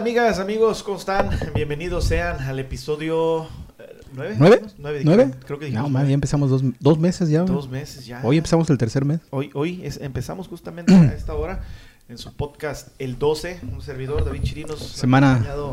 [0.00, 0.82] amigas, amigos?
[0.82, 1.28] ¿Cómo están?
[1.54, 3.44] Bienvenidos sean al episodio
[3.78, 4.36] eh, ¿Nueve?
[4.38, 4.62] ¿Nueve?
[4.78, 5.00] ¿Nueve?
[5.04, 5.30] ¿Nueve?
[5.46, 7.42] Creo que No, dijimos man, ya empezamos dos, dos meses ya.
[7.42, 8.20] Dos meses ya.
[8.24, 9.20] Hoy empezamos el tercer mes.
[9.30, 11.60] Hoy, hoy es- empezamos justamente a esta hora
[12.08, 14.78] en su podcast El 12, un servidor, David Chirinos.
[14.80, 15.32] Semana.
[15.34, 15.72] Acompañado,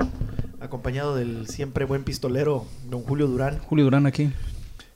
[0.60, 3.60] acompañado del siempre buen pistolero, don Julio Durán.
[3.68, 4.32] Julio Durán aquí.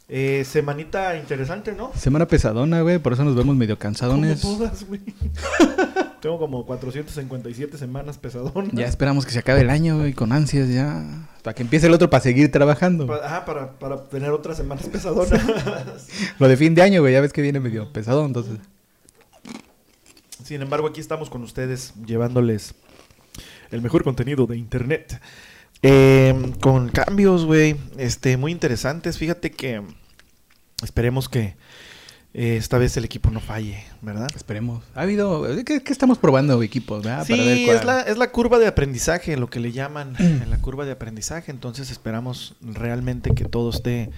[0.10, 1.92] Eh, semanita interesante, ¿no?
[1.96, 4.42] Semana pesadona, güey, por eso nos vemos medio cansadones.
[4.42, 5.02] Como todas, güey.
[6.22, 8.72] Tengo como 457 semanas pesadonas.
[8.74, 11.28] Ya esperamos que se acabe el año, güey, con ansias ya.
[11.42, 13.08] Para que empiece el otro para seguir trabajando.
[13.08, 15.42] Pa- ajá, para, para tener otras semanas pesadonas.
[16.40, 18.60] Lo de fin de año, güey, ya ves que viene medio pesadón, entonces.
[20.44, 22.76] Sin embargo, aquí estamos con ustedes llevándoles
[23.72, 25.20] el mejor contenido de internet.
[25.82, 29.18] Eh, con cambios, güey, este, muy interesantes.
[29.18, 29.82] Fíjate que
[30.84, 31.56] esperemos que
[32.34, 34.30] eh, esta vez el equipo no falle, ¿verdad?
[34.36, 34.84] Esperemos.
[34.96, 35.46] Ha habido.
[35.66, 37.04] ¿Qué, qué estamos probando, equipos?
[37.04, 37.26] verdad?
[37.26, 40.16] sí, Para ver cuál- es la, es la curva de aprendizaje, lo que le llaman
[40.50, 41.52] la curva de aprendizaje.
[41.52, 44.10] Entonces esperamos realmente que todo esté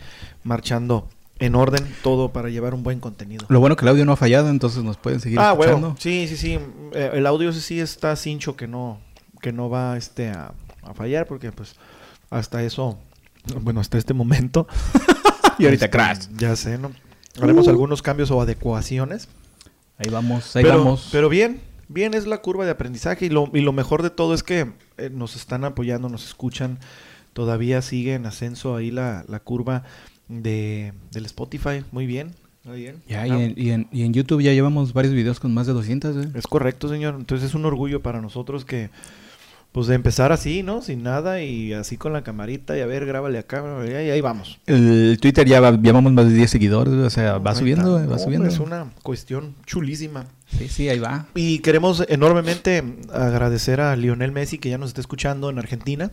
[0.44, 1.08] marchando
[1.40, 3.46] en orden, todo para llevar un buen contenido.
[3.50, 5.80] Lo bueno que el audio no ha fallado, entonces nos pueden seguir Ah, escuchando.
[5.90, 6.60] bueno, sí, sí, sí.
[6.94, 9.00] Eh, El audio sí está cincho que no,
[9.42, 10.54] que no va este a,
[10.84, 11.76] a fallar porque pues
[12.30, 12.98] hasta eso,
[13.62, 14.68] bueno, hasta este momento.
[15.60, 16.26] Y ahorita este, crash.
[16.36, 16.92] Ya sé, ¿no?
[17.42, 17.72] Haremos Uh.
[17.72, 19.28] algunos cambios o adecuaciones.
[19.98, 21.10] Ahí vamos, ahí pero, vamos.
[21.12, 24.34] pero bien, bien es la curva de aprendizaje y lo, y lo mejor de todo
[24.34, 26.80] es que eh, nos están apoyando, nos escuchan.
[27.34, 29.84] Todavía sigue en ascenso ahí la, la curva
[30.28, 31.84] de, del Spotify.
[31.92, 32.32] Muy bien.
[32.64, 33.02] Muy bien.
[33.08, 35.68] Ya, y Ah, en, y, en, y en YouTube ya llevamos varios videos con más
[35.68, 36.28] de 200, güey.
[36.36, 37.16] Es correcto, señor.
[37.20, 38.90] Entonces es un orgullo para nosotros que,
[39.74, 40.82] pues de empezar así, ¿no?
[40.84, 44.60] Sin nada y así con la camarita y a ver, grábale acá, y ahí vamos.
[44.68, 48.20] El Twitter ya va, llevamos más de 10 seguidores, o sea, va subiendo, güey, va
[48.20, 48.48] subiendo.
[48.48, 50.28] Es una cuestión chulísima.
[50.58, 51.26] Sí, sí, ahí va.
[51.34, 56.12] Y queremos enormemente agradecer a Lionel Messi que ya nos está escuchando en Argentina.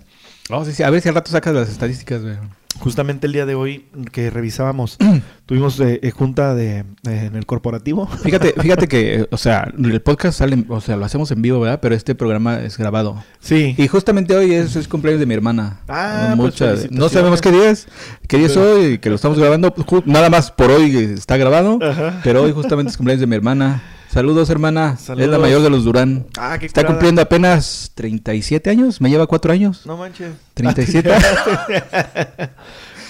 [0.49, 2.37] Oh, sí, sí, a ver si al rato sacas las estadísticas, güey.
[2.81, 4.97] Justamente el día de hoy que revisábamos,
[5.47, 8.07] tuvimos eh, eh, junta de, eh, en el corporativo.
[8.25, 11.79] Fíjate, fíjate que, o sea, el podcast sale, o sea, lo hacemos en vivo, ¿verdad?
[11.83, 13.23] Pero este programa es grabado.
[13.39, 13.75] Sí.
[13.79, 15.81] Y justamente hoy es, es cumpleaños de mi hermana.
[15.89, 17.87] Ah, pues, Muchas- no sabemos qué día es,
[18.27, 19.73] qué día es hoy, que lo estamos grabando.
[19.75, 22.21] ju- Nada más por hoy está grabado, Ajá.
[22.25, 23.83] pero hoy justamente es cumpleaños de mi hermana.
[24.11, 24.95] Saludos, hermana.
[24.95, 25.41] Es la Saludos.
[25.41, 26.27] mayor de los Durán.
[26.37, 26.95] Ah, qué Está curada.
[26.95, 29.87] cumpliendo apenas 37 años, me lleva 4 años.
[29.87, 30.33] No manches.
[30.55, 31.11] 37.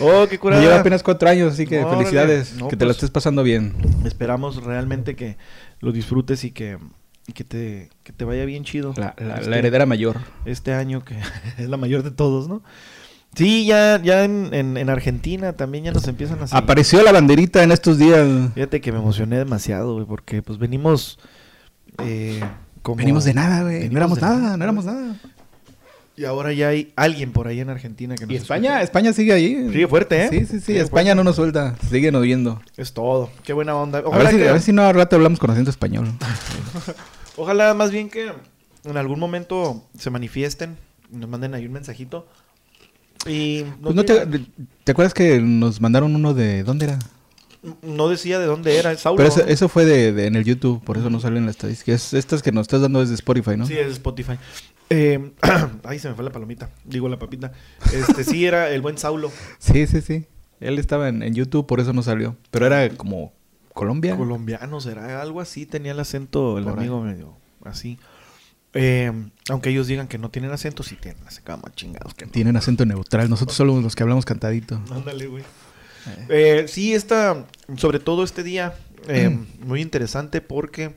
[0.01, 0.63] oh, qué Me curada.
[0.63, 2.55] lleva apenas cuatro años, así que felicidades.
[2.57, 2.99] No, que te lo pues.
[2.99, 3.75] estés pasando bien.
[4.05, 5.39] Esperamos realmente que
[5.81, 6.79] lo disfrutes y que,
[7.27, 8.93] y que, te, que te vaya bien chido.
[8.97, 10.19] La, la- este, la heredera mayor.
[10.45, 11.17] Este año que
[11.59, 12.63] es la mayor de todos, ¿no?
[13.35, 16.57] Sí, ya, ya en, en, en Argentina también ya nos empiezan a.
[16.57, 18.27] Apareció la banderita en estos días.
[18.55, 21.19] Fíjate que me emocioné demasiado, güey, porque pues venimos...
[21.99, 22.41] eh,
[22.83, 23.89] como- Venimos de nada, güey.
[23.89, 24.57] No éramos nada, nada.
[24.57, 25.15] no éramos nada.
[26.17, 28.83] Y ahora ya hay alguien por ahí en Argentina que nos Y España, escucha.
[28.83, 29.69] España sigue ahí.
[29.71, 30.29] Sigue fuerte, ¿eh?
[30.31, 30.61] Sí, sí, sí.
[30.61, 31.77] Sigue España no nos suelta.
[31.89, 32.61] Siguen oyendo.
[32.77, 33.31] Es todo.
[33.45, 34.01] Qué buena onda.
[34.01, 36.09] A ver, si, que- a ver si no al rato hablamos con acento español.
[37.37, 38.33] ojalá más bien que
[38.85, 40.77] en algún momento se manifiesten,
[41.11, 42.27] nos manden ahí un mensajito.
[43.27, 44.47] Y Pues no te, digan-
[44.85, 46.99] ¿Te acuerdas que nos mandaron uno de dónde era?
[47.83, 49.19] no decía de dónde era, Saulo.
[49.19, 51.51] Pero eso, eso fue de, de- en el YouTube, por eso no sale en la
[51.51, 51.93] estadística.
[51.93, 53.67] Es, estas que nos estás dando es de Spotify, ¿no?
[53.67, 54.39] Sí, es Spotify.
[54.89, 55.33] Eh,
[55.85, 56.71] ay, se me fue la palomita.
[56.85, 57.53] Digo, la papita.
[57.93, 59.31] Este, sí, era el buen Saulo.
[59.59, 60.01] sí, sí.
[60.01, 60.25] sí.
[60.59, 62.37] Él estaba en, en YouTube, por eso no salió.
[62.51, 63.33] Pero era como
[63.75, 64.17] Colombia.
[64.17, 65.67] Colombiano, será algo así.
[65.67, 66.79] Tenía el acento, el Por ahí.
[66.81, 67.99] amigo medio así.
[68.75, 69.13] Eh,
[69.49, 71.23] aunque ellos digan que no tienen acento, sí tienen.
[71.25, 71.41] Más
[71.75, 72.33] chingados que no.
[72.33, 73.29] Tienen acento neutral.
[73.29, 74.81] Nosotros somos los que hablamos cantadito.
[74.91, 75.45] Ándale, güey.
[76.29, 78.75] Eh, sí, está, sobre todo este día,
[79.09, 79.67] eh, Mm.
[79.67, 80.95] muy interesante porque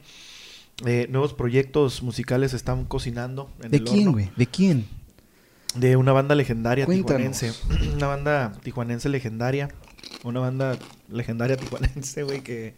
[0.86, 3.50] eh, nuevos proyectos musicales se están cocinando.
[3.62, 4.30] En ¿De el quién, güey?
[4.36, 4.88] ¿De quién?
[5.76, 7.38] De una banda legendaria Cuéntanos.
[7.40, 7.90] tijuanense.
[7.96, 9.70] Una banda tijuanense legendaria.
[10.24, 10.78] Una banda
[11.10, 12.76] legendaria tijuanense, güey, que...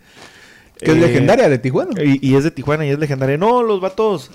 [0.77, 2.03] Que es eh, legendaria de Tijuana.
[2.03, 3.37] Y, y es de Tijuana y es legendaria.
[3.37, 4.29] No, los vatos.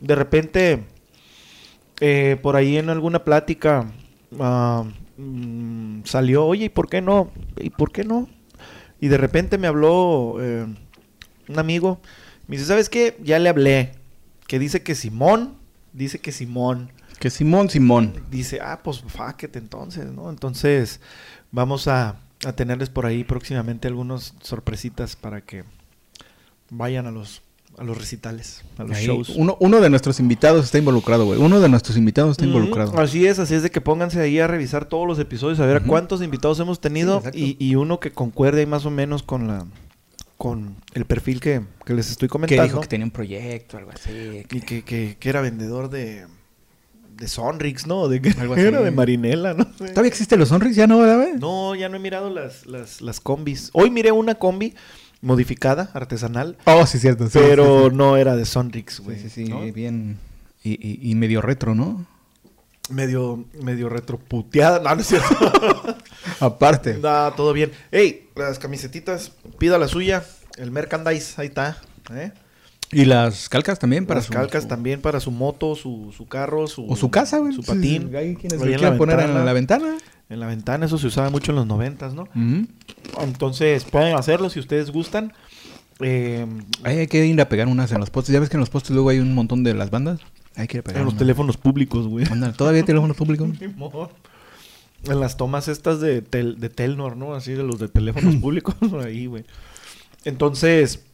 [0.00, 0.84] De repente,
[2.00, 3.90] eh, por ahí en alguna plática
[5.16, 7.30] mm, salió, oye, ¿y por qué no?
[7.58, 8.28] ¿Y por qué no?
[9.00, 10.66] Y de repente me habló eh,
[11.48, 12.00] un amigo.
[12.46, 13.16] Me dice, ¿sabes qué?
[13.22, 13.92] Ya le hablé.
[14.46, 15.56] Que dice que Simón.
[15.92, 16.92] Dice que Simón.
[17.18, 18.24] Que Simón Simón.
[18.30, 20.30] Dice, ah, pues fuck it, entonces, ¿no?
[20.30, 21.00] Entonces,
[21.50, 25.64] vamos a, a tenerles por ahí próximamente algunas sorpresitas para que
[26.70, 27.42] vayan a los,
[27.78, 29.28] a los recitales, a los Ahí, shows.
[29.36, 31.38] Uno, uno de nuestros invitados está involucrado, güey.
[31.40, 32.98] Uno de nuestros invitados está Mm, involucrado.
[32.98, 35.76] Así es, así es de que pónganse ahí a revisar todos los episodios, a ver
[35.76, 35.88] a Ujú.
[35.88, 39.46] cuántos invitados hemos tenido Sí, y, y uno que concuerde ahí más o menos con
[39.46, 39.66] la
[40.38, 42.62] con el perfil que, que les estoy Que comentando.
[42.64, 44.42] dijo que tenía un proyecto, algo así.
[44.50, 46.26] Y que, que, que era vendedor de,
[47.16, 48.08] de Sonrix, ¿no?
[48.08, 49.64] De que Algo era de Marinela, ¿no?
[49.78, 49.88] sé.
[49.88, 50.76] ¿Todavía existen los Sonrix?
[50.76, 51.28] ¿Ya no, verdad?
[51.38, 53.70] No, ya no he mirado las, las, las combis.
[53.72, 54.74] Hoy miré una combi
[55.22, 57.26] modificada, artesanal, Oh, sí, cierto.
[57.26, 57.96] sí, pero sí, sí.
[57.96, 59.16] no era de Sonrix, güey.
[59.18, 59.60] Sí, sí, sí, ¿no?
[59.72, 60.18] bien.
[60.62, 62.06] Y, y- y medio retro, ¿no?
[62.88, 64.78] Medio, medio retroputeada.
[64.80, 65.34] No, no es cierto.
[66.40, 66.98] Aparte.
[67.02, 67.72] No, todo bien.
[67.90, 70.24] Ey, las camisetitas, pida la suya.
[70.56, 71.78] El merchandise, ahí está.
[72.12, 72.32] ¿eh?
[72.92, 76.26] Y las calcas también para Las su- calcas su- también para su moto, su, su
[76.28, 76.86] carro, su...
[76.88, 77.52] O su casa, güey.
[77.52, 78.08] Su Sí, patín.
[78.10, 79.40] sí, Hay quienes Ahí lo en quieren la poner ventana.
[79.40, 79.96] en la ventana.
[80.28, 82.26] En la ventana, eso se usaba mucho en los noventas, ¿no?
[83.20, 85.32] Entonces, pueden hacerlo si ustedes gustan.
[86.00, 86.46] Eh,
[86.82, 88.32] hay que ir a pegar unas en los postes.
[88.32, 90.20] Ya ves que en los postes luego hay un montón de las bandas.
[90.56, 91.18] Hay que ir a pegar en los una.
[91.20, 92.26] teléfonos públicos, güey.
[92.56, 93.48] ¿Todavía hay teléfonos públicos?
[95.08, 97.34] En las tomas estas de, tel- de Telnor, ¿no?
[97.34, 98.74] Así de los de teléfonos públicos,
[99.04, 99.44] ahí, güey.
[100.24, 101.04] Entonces,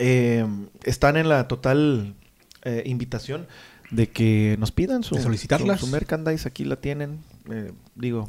[0.00, 0.44] eh,
[0.82, 2.14] están en la total
[2.62, 3.46] eh, invitación
[3.90, 5.78] de que nos pidan su, solicitarlas.
[5.80, 6.48] su, su merchandise.
[6.48, 7.20] Aquí la tienen.
[7.50, 8.28] Eh, digo,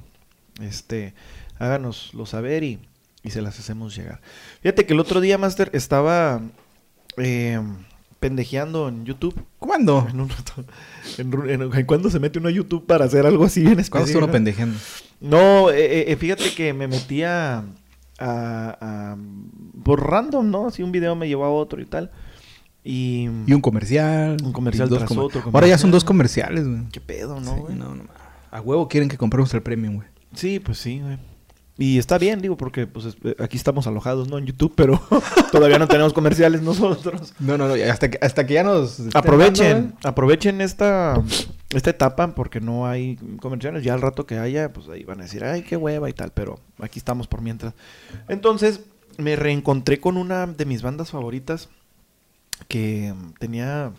[0.62, 1.14] este,
[1.58, 2.80] háganoslo saber y,
[3.24, 4.22] y se las hacemos llegar.
[4.62, 6.42] Fíjate que el otro día, Master, estaba
[7.18, 7.60] eh,
[8.20, 9.36] pendejeando en YouTube.
[9.60, 10.08] ¿Cuándo?
[10.12, 10.54] En un rato.
[11.18, 13.82] En, en- en cuándo se mete uno a YouTube para hacer algo así en ¿Cuándo
[13.82, 14.06] específico?
[14.08, 14.78] estuvo uno pendejeando?
[15.22, 17.66] No, eh, eh, fíjate que me metía a,
[18.20, 19.18] a-
[19.84, 20.68] por random, ¿no?
[20.68, 22.12] Así un video me llevó a otro y tal.
[22.84, 23.28] Y...
[23.46, 24.38] Y un comercial.
[24.44, 26.84] Un comercial tras comer- otro Ahora ya son dos comerciales, güey.
[26.92, 27.76] ¿Qué pedo, no, Sí, güey?
[27.76, 28.04] no, no.
[28.52, 30.08] A huevo quieren que compremos el premium, güey.
[30.34, 31.18] Sí, pues sí, güey.
[31.78, 34.38] Y está bien, digo, porque pues es- eh, aquí estamos alojados, ¿no?
[34.38, 35.02] En YouTube, pero
[35.52, 37.34] todavía no tenemos comerciales nosotros.
[37.40, 37.76] No, no, no.
[37.90, 39.00] Hasta que, hasta que ya nos...
[39.16, 41.24] Aprovechen, dando, aprovechen esta,
[41.70, 43.84] esta etapa porque no hay comerciales.
[43.84, 46.32] Ya al rato que haya, pues ahí van a decir, ay, qué hueva y tal,
[46.34, 47.74] pero aquí estamos por mientras.
[48.28, 48.82] Entonces,
[49.18, 51.70] me reencontré con una de mis bandas favoritas
[52.68, 53.94] que tenía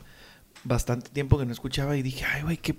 [0.65, 2.77] bastante tiempo que no escuchaba y dije, ay, güey, ¿qué...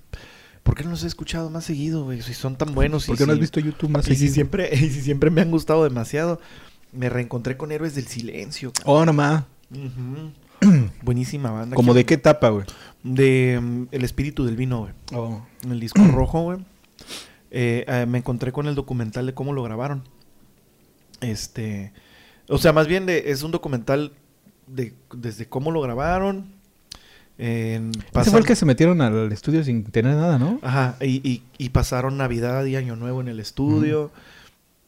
[0.63, 2.21] ¿por qué no los he escuchado más seguido, güey?
[2.21, 3.05] Si son tan buenos.
[3.07, 4.33] ¿Por qué no has visto YouTube más y si seguido?
[4.35, 6.39] siempre, y si siempre me han gustado demasiado.
[6.91, 8.71] Me reencontré con Héroes del Silencio.
[8.73, 8.95] cabrón.
[8.97, 9.43] Oh, nomás.
[11.03, 11.75] Buenísima banda.
[11.75, 12.65] ¿Como de qué etapa, güey?
[13.03, 14.93] de mm, El espíritu del vino, güey.
[15.13, 15.41] Oh.
[15.63, 16.59] En el disco rojo, güey.
[17.49, 20.03] Eh, eh, me encontré con el documental de cómo lo grabaron.
[21.21, 21.93] Este.
[22.47, 24.13] O sea, más bien de- es un documental
[24.67, 26.53] de desde cómo lo grabaron.
[27.43, 30.59] En- Ese fue el que se metieron al estudio sin tener nada, ¿no?
[30.61, 34.11] Ajá, y, y- y pasaron Navidad y Año Nuevo en el estudio.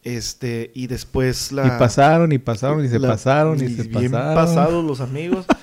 [0.04, 1.66] Este, y después la.
[1.66, 4.36] Y pasaron, y pasaron, y se la- pasaron, y, y se bien pasaron.
[4.36, 5.46] pasados los amigos.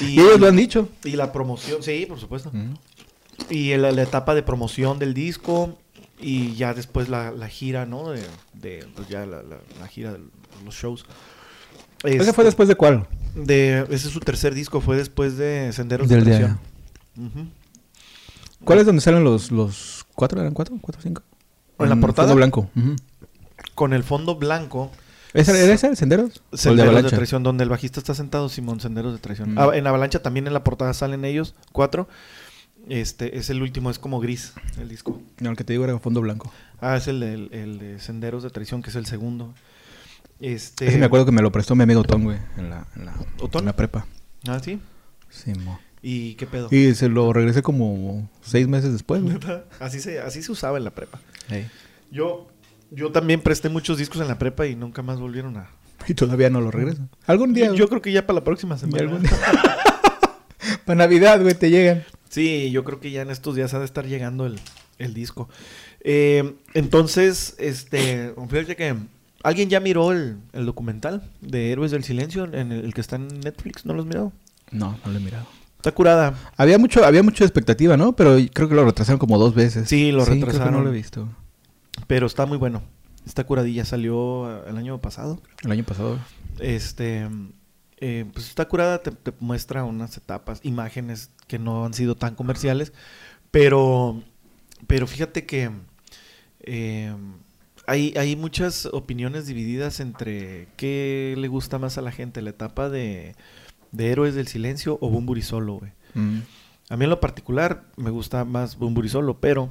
[0.00, 0.88] Y ellos lo han dicho.
[1.04, 2.50] Y la promoción, sí, por supuesto.
[2.50, 2.72] Mm.
[3.50, 5.78] Y el- la etapa de promoción del disco
[6.18, 8.08] y ya después la, la gira, ¿no?
[8.08, 8.22] De,
[8.54, 10.20] de, pues ya la, la- la gira de
[10.64, 11.04] los shows.
[12.04, 13.06] ¿Ese Este, fue después de cuál?
[13.34, 17.52] De ese es su tercer disco, fue después de Senderos Del de de- Traición.
[18.64, 20.40] ¿Cuál es donde salen los, los cuatro?
[20.40, 20.76] ¿Eran cuatro?
[20.80, 21.22] ¿Cuatro o cinco?
[21.78, 22.28] ¿En la portada?
[22.28, 22.70] fondo blanco.
[23.74, 24.90] Con el fondo blanco,
[25.34, 26.26] ¿Ese- ¿Era ese el Senderos?
[26.26, 27.16] ¿O el de Senderos de, Avalancha?
[27.16, 29.54] Traición, donde el bajista está sentado, Simón Senderos de Traición.
[29.58, 32.06] Ah, en Avalancha también en la portada salen ellos, cuatro.
[32.88, 35.22] Este es el último, es como gris el disco.
[35.40, 36.52] No, el que te digo era fondo blanco.
[36.80, 39.54] Ah, es el de, el de Senderos de Traición, que es el segundo.
[40.42, 40.88] Este...
[40.88, 43.14] Ese me acuerdo que me lo prestó mi amigo Tom, güey, en la, en la,
[43.40, 43.60] ¿Otón?
[43.60, 44.06] en la prepa.
[44.48, 44.80] Ah, sí.
[45.30, 45.78] Sí, mo.
[46.02, 46.68] ¿Y qué pedo?
[46.72, 49.38] Y se lo regresé como seis meses después, güey.
[49.78, 51.20] así, se, así se usaba en la prepa.
[52.10, 52.48] Yo,
[52.90, 55.70] yo también presté muchos discos en la prepa y nunca más volvieron a...
[56.08, 57.08] Y todavía no lo regreso.
[57.26, 57.66] Algún día.
[57.66, 59.00] Yo, yo creo que ya para la próxima semana.
[59.04, 59.30] algún día.
[60.84, 62.04] Para Navidad, güey, te llegan.
[62.28, 64.58] Sí, yo creo que ya en estos días ha de estar llegando el,
[64.98, 65.48] el disco.
[66.00, 68.96] Eh, entonces, este, fíjate que
[69.42, 73.16] alguien ya miró el, el documental de Héroes del Silencio, en el, el que está
[73.16, 74.32] en Netflix, ¿no lo has mirado?
[74.70, 75.46] No, no lo he mirado.
[75.76, 76.34] Está curada.
[76.56, 78.14] Había mucho, había mucha expectativa, ¿no?
[78.14, 79.88] Pero creo que lo retrasaron como dos veces.
[79.88, 80.74] Sí, lo creo que retrasaron.
[80.74, 81.28] no lo he visto.
[82.06, 82.82] Pero está muy bueno.
[83.26, 85.40] Está curadilla, salió eh, el año pasado.
[85.64, 86.18] El año pasado.
[86.60, 87.28] Este,
[87.98, 92.34] eh, pues está curada, te, te muestra unas etapas, imágenes que no han sido tan
[92.34, 92.92] comerciales,
[93.50, 94.22] pero,
[94.86, 95.70] pero fíjate que
[96.60, 97.14] eh,
[97.92, 102.88] hay, hay muchas opiniones divididas entre qué le gusta más a la gente, la etapa
[102.88, 103.34] de,
[103.90, 105.92] de Héroes del Silencio o Bumburi Solo, güey.
[106.14, 106.38] Mm.
[106.88, 109.70] A mí en lo particular me gusta más Bumburi Solo, pero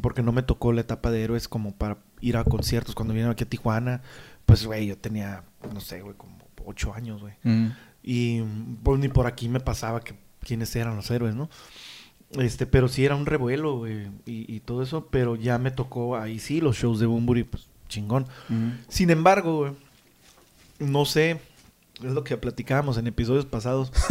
[0.00, 3.32] porque no me tocó la etapa de héroes como para ir a conciertos cuando vinieron
[3.32, 4.02] aquí a Tijuana.
[4.44, 7.34] Pues, güey, yo tenía, no sé, güey, como ocho años, güey.
[7.44, 7.68] Mm.
[8.02, 8.42] Y
[8.82, 11.48] pues ni por aquí me pasaba que quiénes eran los héroes, ¿no?
[12.38, 16.16] Este, pero sí era un revuelo, güey, y, y todo eso, pero ya me tocó
[16.16, 18.26] ahí sí los shows de Bumburi, pues chingón.
[18.88, 19.72] Sin embargo, güey,
[20.78, 21.40] no sé
[22.02, 23.92] Es lo que platicábamos en episodios pasados.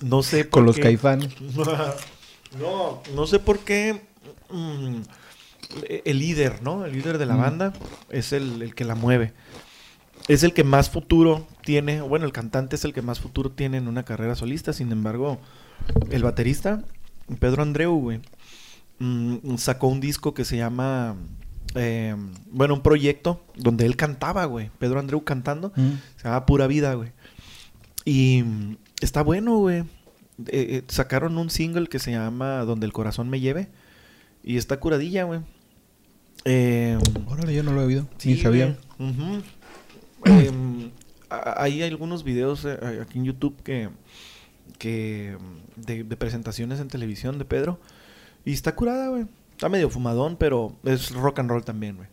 [0.00, 1.34] No sé por Con los caifanes.
[2.60, 4.00] no, no sé por qué
[4.48, 5.00] mm,
[6.04, 6.84] el líder, ¿no?
[6.84, 7.72] El líder de la banda
[8.08, 9.32] es el, el que la mueve.
[10.28, 13.78] Es el que más futuro tiene, bueno, el cantante es el que más futuro tiene
[13.78, 14.72] en una carrera solista.
[14.72, 15.40] Sin embargo,
[16.12, 16.84] el baterista,
[17.40, 18.20] Pedro Andreu, güey,
[18.98, 21.16] mm, sacó un disco que se llama,
[21.74, 22.16] eh,
[22.50, 24.70] bueno, un proyecto donde él cantaba, güey.
[24.78, 25.72] Pedro Andreu cantando.
[25.76, 25.90] Mm.
[26.16, 27.10] Se llama Pura Vida, güey.
[28.04, 29.84] Y mm, está bueno, güey.
[30.46, 33.68] Eh, eh, sacaron un single que se llama Donde el corazón me lleve.
[34.42, 35.40] Y está curadilla, güey.
[36.44, 38.08] Eh, Órale, yo no lo he oído.
[38.18, 38.78] sí, Ni sabía.
[40.24, 40.90] Em,
[41.30, 43.90] hay algunos videos aquí en YouTube que,
[44.78, 47.78] que mm, de, de presentaciones en televisión de Pedro.
[48.44, 49.26] Y está curada, güey.
[49.52, 52.08] Está medio fumadón, pero es rock and roll también, güey.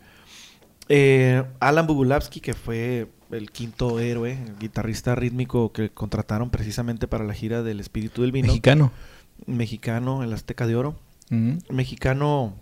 [0.90, 7.24] Eh, Alan Bugulavsky, que fue el quinto héroe, el guitarrista rítmico que contrataron precisamente para
[7.24, 8.48] la gira del Espíritu del Vino.
[8.48, 8.92] Mexicano.
[9.46, 10.96] Mexicano, el Azteca de Oro.
[11.70, 12.54] Mexicano,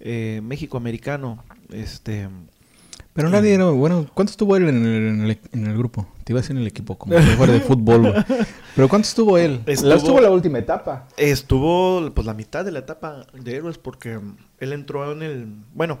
[0.00, 1.44] eh, México-americano.
[1.70, 2.28] Este.
[3.18, 6.06] Pero nadie era, bueno, ¿cuánto estuvo él en el, en el- en el grupo?
[6.24, 8.14] Te iba a decir en el equipo, como si fuera de fútbol, güey.
[8.76, 9.60] Pero ¿cuánto estuvo él?
[9.66, 11.08] Estuvo- La estuvo la última etapa.
[11.16, 14.20] Estuvo pues la mitad de la etapa de Héroes porque
[14.60, 15.46] él entró en el...
[15.74, 15.98] Bueno,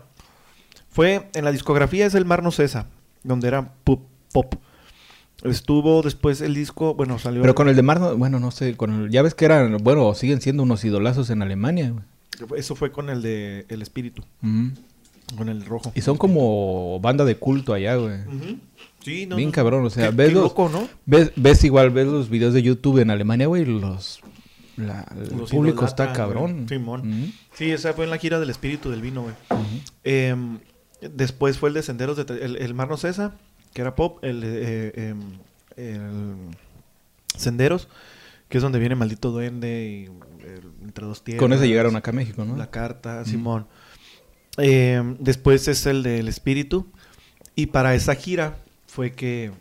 [0.88, 2.86] fue en la discografía es El Mar No Cesa,
[3.24, 4.02] donde era pop.
[4.32, 4.54] pop.
[5.44, 7.40] Estuvo después el disco, bueno, salió...
[7.42, 9.76] Pero con el de Mar, no- bueno, no sé, con el, ya ves que eran,
[9.78, 12.04] bueno, siguen siendo unos idolazos en Alemania, güey.
[12.60, 14.68] Eso fue con el de El Espíritu, Mm.
[15.36, 15.92] Con el rojo.
[15.94, 18.20] Y son como banda de culto allá, güey.
[18.26, 18.58] Ujú.
[19.04, 19.54] Sí, no, Bien no.
[19.54, 20.88] cabrón, o sea, Qué- ves qué los- loco, ¿no?
[21.06, 24.20] Ves, ves igual, ves los videos de YouTube en Alemania, güey, los...
[24.76, 26.66] la- el Los público está cabrón.
[26.68, 27.02] Simón.
[27.08, 27.32] Mm.
[27.54, 29.34] Sí, esa fue en la gira del Espíritu del Vino, güey.
[29.50, 29.80] Ujú.
[30.04, 30.58] Em,
[31.00, 32.22] después fue el de Senderos de...
[32.44, 33.34] El, el Mar No Cesa,
[33.72, 34.18] que era pop.
[34.24, 35.20] El, eh, em,
[35.76, 36.34] el
[37.36, 37.88] Senderos,
[38.48, 40.04] que es donde viene Maldito Duende y
[40.46, 41.40] el Entre Dos Tierras.
[41.40, 42.56] Con ese llegaron acá a México, ¿no?
[42.56, 43.24] La Carta.
[43.24, 43.66] Simón.
[44.58, 46.86] Em, después es el del Espíritu.
[47.54, 49.52] Y para esa gira fue que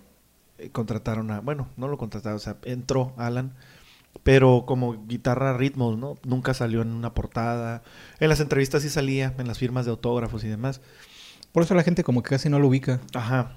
[0.58, 1.40] eh, contrataron a...
[1.40, 3.54] Bueno, no lo contrataron, o sea, entró Alan.
[4.24, 6.18] Pero como guitarra ritmos, ¿no?
[6.26, 7.84] Nunca salió en una portada.
[8.20, 10.82] En las entrevistas sí salía, en las firmas de autógrafos y demás.
[11.52, 13.00] Por eso la gente como que casi no lo ubica.
[13.14, 13.54] Ajá.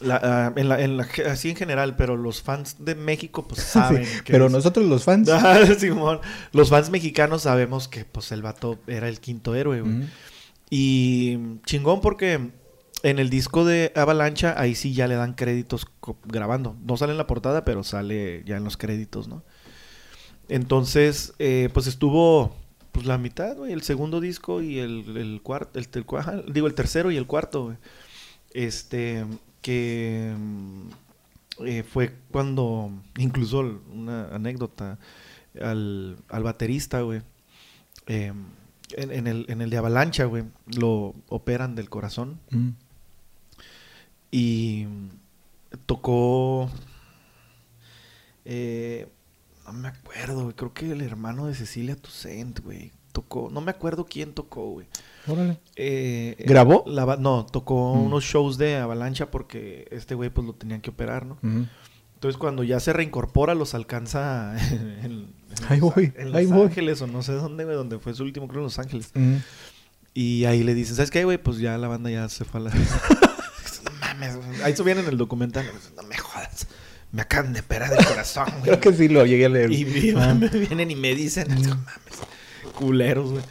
[0.00, 3.60] La, ah, en la, en la- así en general, pero los fans de México pues
[3.64, 5.28] saben Sí, que pero es- nosotros los fans...
[5.32, 6.20] Ah, Simón.
[6.52, 10.04] Los fans mexicanos sabemos que pues el vato era el quinto héroe, güey.
[10.70, 12.52] Y chingón porque
[13.02, 15.86] en el disco de Avalancha ahí sí ya le dan créditos
[16.24, 16.76] grabando.
[16.84, 19.42] No sale en la portada, pero sale ya en los créditos, ¿no?
[20.48, 22.54] Entonces, eh, pues estuvo
[22.92, 26.74] pues la mitad, güey, el segundo disco y el, el cuarto, el, ajá, digo el
[26.74, 27.76] tercero y el cuarto, güey.
[28.52, 29.24] Este,
[29.62, 30.34] que
[31.64, 33.60] eh, fue cuando, incluso
[33.92, 34.98] una anécdota,
[35.60, 37.22] al, al baterista, güey,
[38.06, 38.32] eh,
[38.96, 42.68] en, en el, en el de Avalancha, güey, lo operan del corazón Mm.
[44.30, 44.86] y
[45.86, 46.70] tocó,
[48.44, 49.08] eh,
[49.66, 53.70] no me acuerdo, güey, creo que el hermano de Cecilia Toussaint, güey, tocó, no me
[53.70, 54.86] acuerdo quién tocó, güey.
[55.26, 55.58] Órale.
[55.76, 56.82] Eh, ¿Grabó?
[56.86, 58.06] la no, tocó Mm.
[58.06, 61.34] unos shows de Avalancha porque este güey pues lo tenían que operar, ¿no?
[61.42, 61.66] Ujú.
[62.20, 65.34] Entonces cuando ya se reincorpora los alcanza en, en
[65.70, 66.66] Ahí Los- voy, en ahí Los voy.
[66.66, 69.10] Ángeles o no sé dónde, güey, donde fue su último creo en Los Ángeles.
[70.12, 71.38] Y ahí le dicen, ¿sabes qué, güey?
[71.38, 72.70] Pues ya la banda ya se fue a la...
[73.84, 75.64] no mames, ahí subían en el documental.
[75.96, 76.66] No me jodas.
[77.12, 78.62] Me acaban de operar del corazón, güey.
[78.64, 79.72] Creo que sí lo llegué a leer.
[79.72, 80.34] Y vi- Ah.
[80.34, 82.20] me vienen y me dicen, no mames,
[82.74, 83.44] culeros, güey.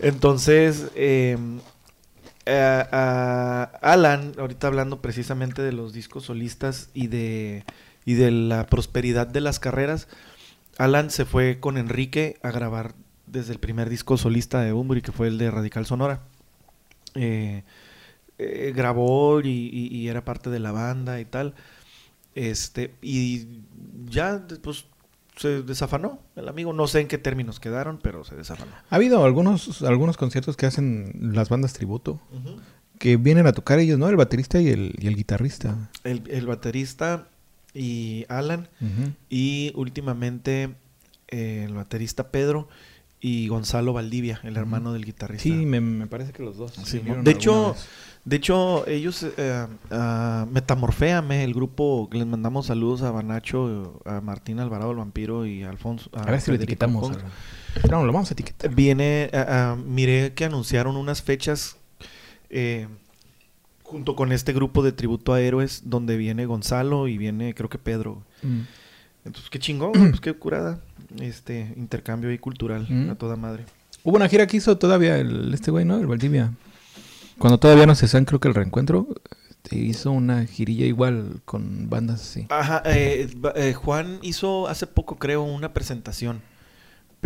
[0.00, 1.36] Entonces, eh,
[2.46, 2.88] a-
[3.82, 7.64] a Alan, ahorita hablando precisamente de los discos solistas y de,
[8.06, 10.08] y de la prosperidad de las carreras,
[10.78, 12.94] Alan se fue con Enrique a grabar
[13.26, 16.20] desde el primer disco solista de Bumburi, que fue el de Radical Sonora.
[17.14, 17.62] Eh,
[18.38, 21.54] eh, grabó y, y- y era parte de la banda y tal.
[22.34, 23.46] Este, y
[24.06, 24.84] ya después
[25.36, 26.72] se desafanó el amigo.
[26.72, 28.72] No sé en qué términos quedaron, pero se desafanó.
[28.90, 32.20] Ha habido algunos, algunos conciertos que hacen las bandas tributo.
[32.98, 34.08] Que vienen a tocar ellos, ¿no?
[34.08, 35.90] El baterista y el, y el guitarrista.
[36.04, 37.28] el, el baterista
[37.76, 38.68] y Alan.
[39.28, 40.74] Y últimamente
[41.28, 42.68] eh, el baterista Pedro
[43.20, 45.42] y Gonzalo Valdivia, el hermano del guitarrista.
[45.42, 46.72] Sí, me, me parece que los dos.
[46.84, 47.88] Sí, de hecho, vez.
[48.24, 54.60] de hecho, ellos, eh, ah, Metamorféame, el grupo, les mandamos saludos a Banacho, a Martín
[54.60, 56.10] Alvarado, el vampiro, y a Alfonso.
[56.12, 57.10] A ver si lo etiquetamos.
[57.90, 58.74] No, lo vamos a etiquetar.
[58.74, 61.76] Viene, ah, ah, miré que anunciaron unas fechas
[62.50, 62.86] eh,
[63.86, 67.78] junto con este grupo de tributo a héroes, donde viene Gonzalo y viene, creo que
[67.78, 68.22] Pedro.
[68.42, 68.60] Mm.
[69.24, 70.80] Entonces, qué chingón, pues qué curada.
[71.20, 73.10] Este intercambio ahí cultural, Mm.
[73.10, 73.64] a toda madre.
[74.02, 75.98] Hubo una gira que hizo todavía el, este güey, ¿no?
[75.98, 76.52] El Valdivia.
[77.38, 79.06] Cuando todavía no se saben, creo que el reencuentro
[79.50, 82.46] este, hizo una girilla igual con bandas así.
[82.48, 86.40] Ajá, eh, eh, Juan hizo hace poco, creo, una presentación.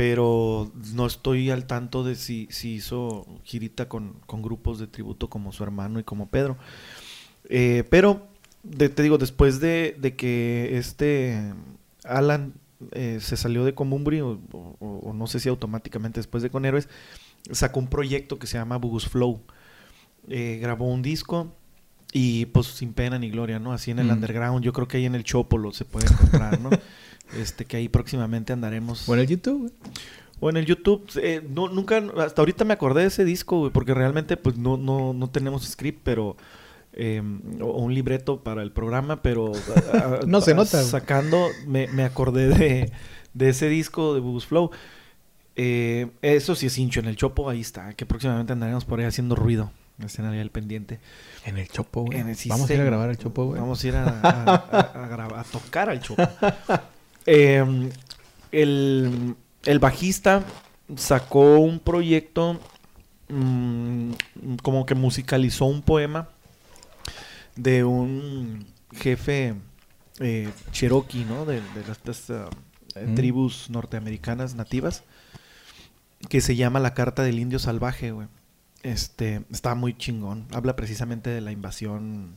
[0.01, 5.29] Pero no estoy al tanto de si, si hizo girita con, con grupos de tributo
[5.29, 6.57] como su hermano y como Pedro.
[7.51, 8.27] Eh, pero,
[8.63, 11.53] de- te digo, después de, de que este
[12.05, 12.55] Alan
[12.93, 16.65] eh, se salió de Comumbri, o, o- o no sé si automáticamente después de Con
[16.65, 16.89] Héroes,
[17.51, 19.43] sacó un proyecto que se llama Bugus Flow.
[20.31, 21.53] Eh, grabó un disco
[22.11, 23.75] y pues sin pena ni gloria, ¿no?
[23.75, 24.13] Así en el Mm.
[24.13, 26.71] underground, yo creo que ahí en el Chopolo se puede encontrar, ¿no?
[27.37, 29.07] este, que ahí próximamente andaremos.
[29.07, 29.73] Bueno, el YouTube.
[30.43, 33.71] O en el YouTube, eh, no, nunca, hasta ahorita me acordé de ese disco, güey,
[33.73, 36.37] porque realmente pues no, no, no tenemos script, pero...
[36.95, 37.23] eh,
[37.61, 39.53] o o un libreto para el programa, pero...
[39.93, 40.83] a- a- No se nota.
[40.83, 42.91] Sacando, me, me acordé de,
[43.35, 44.71] de ese disco de Boost Flow.
[45.57, 49.05] Eh, eso sí es hincho en el Chopo, ahí está, que próximamente andaremos por ahí
[49.05, 49.71] haciendo ruido.
[50.03, 51.01] Estén ahí al pendiente.
[51.45, 52.19] En el Chopo, güey.
[52.19, 53.61] En el- Vamos a ir a grabar el Chopo, güey.
[53.61, 56.23] Vamos a ir a, a- a- a grabar- a tocar al Chopo.
[57.27, 57.91] Eh,
[58.53, 60.45] el, el bajista
[60.97, 62.61] sacó un proyecto
[63.29, 64.13] mm,
[64.63, 66.29] como que musicalizó un poema
[67.57, 69.55] de un jefe
[70.19, 71.45] eh, cherokee, ¿no?
[71.45, 72.45] De, de estas eh,
[72.97, 73.15] Mm.
[73.15, 75.05] tribus norteamericanas nativas
[76.29, 78.27] que se llama La Carta del Indio Salvaje, güey.
[78.83, 80.47] Este, está muy chingón.
[80.53, 82.37] Habla precisamente de la invasión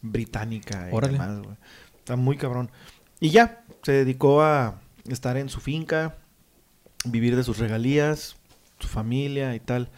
[0.00, 1.56] británica y demás, güey.
[1.98, 2.70] Está muy cabrón.
[3.22, 6.16] Y ya, se dedicó a estar en su finca,
[7.04, 8.34] vivir de sus regalías,
[8.80, 9.90] su familia y tal.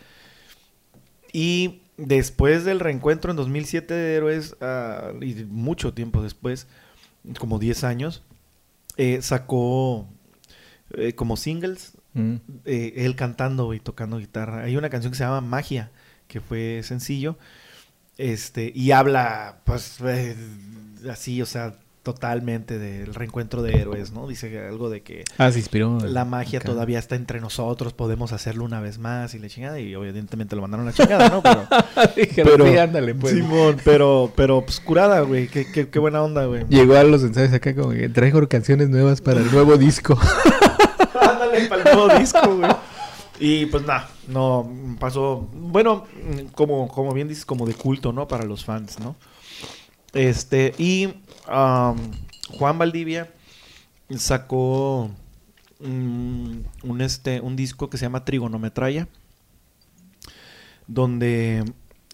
[1.33, 6.67] Y después del reencuentro en 2007 de Héroes, ah, y mucho tiempo después,
[7.39, 8.23] como 10 años,
[8.99, 10.06] eh, sacó
[10.91, 12.37] eh, como singles Mm.
[12.67, 14.65] eh, él cantando y tocando guitarra.
[14.65, 15.91] Hay una canción que se llama Magia,
[16.28, 17.39] que fue sencillo.
[18.19, 19.99] Este, y habla, pues,
[21.10, 24.28] así, o sea, totalmente del reencuentro de héroes, ¿no?
[24.28, 25.99] Dice algo de que Ah, se inspiró.
[26.00, 29.80] la magia todavía está entre nosotros, podemos hacerlo una vez más y la chingada.
[29.80, 31.43] Y evidentemente lo mandaron a la chingada, ¿no?
[31.43, 31.67] Pero,
[32.17, 33.34] Dijeron, Pero- sí, ándale, pues.
[33.34, 35.49] Simón, pero, pero, pues, curada, güey.
[35.49, 36.64] Qué, qué, qué buena onda, güey.
[36.69, 40.17] Llegó a los ensayos acá como que traigo canciones nuevas para el nuevo disco.
[41.21, 42.71] Ándale para el nuevo disco, güey.
[43.40, 45.49] Y pues nada, no pasó.
[45.52, 46.04] Bueno,
[46.54, 48.28] como, como bien dices, como de culto, ¿no?
[48.28, 49.17] Para los fans, ¿no?
[50.12, 51.08] Este, y
[51.47, 53.33] Juan Valdivia
[54.17, 55.11] sacó
[55.80, 59.09] un, este, un disco que se llama Trigonometraya,
[60.87, 61.65] donde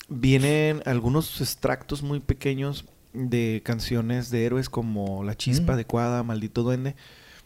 [0.08, 5.74] vienen algunos extractos muy pequeños de canciones de héroes como La Chispa Mm.
[5.74, 6.96] Adecuada, Maldito Duende,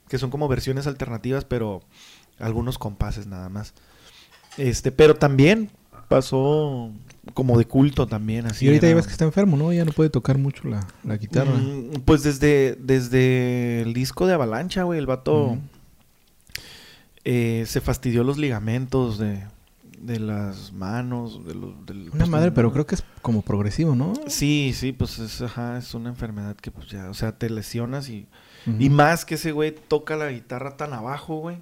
[0.08, 1.82] que son como versiones alternativas, pero
[2.38, 3.74] algunos compases nada más.
[4.56, 5.70] Este, pero también
[6.08, 6.92] pasó
[7.32, 8.64] como de culto también, así.
[8.64, 9.72] y ahorita ya ves que está enfermo, ¿no?
[9.72, 11.52] Ya no puede tocar mucho la, la guitarra.
[11.54, 15.56] Mm, pues desde, desde el disco de Avalancha, güey, el vato
[17.24, 19.42] eh, se fastidió los ligamentos de,
[19.98, 21.44] de las manos.
[21.46, 24.12] De los, del- Una pues, madre, pero creo que es como progresivo, ¿no?
[24.26, 28.08] Sí, sí, pues es, ajá, es una enfermedad que pues ya, o sea, te lesionas
[28.08, 28.26] y...
[28.78, 31.58] Y más que ese güey toca la guitarra tan abajo, güey.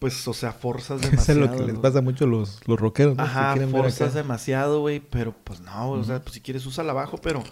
[0.00, 1.44] Pues, o sea, forzas Eso demasiado.
[1.44, 3.22] es lo que les pasa mucho a los, los rockeros, ¿no?
[3.22, 7.44] Ajá, forzas demasiado, güey, pero pues no, o sea, pues si quieres úsala abajo, pero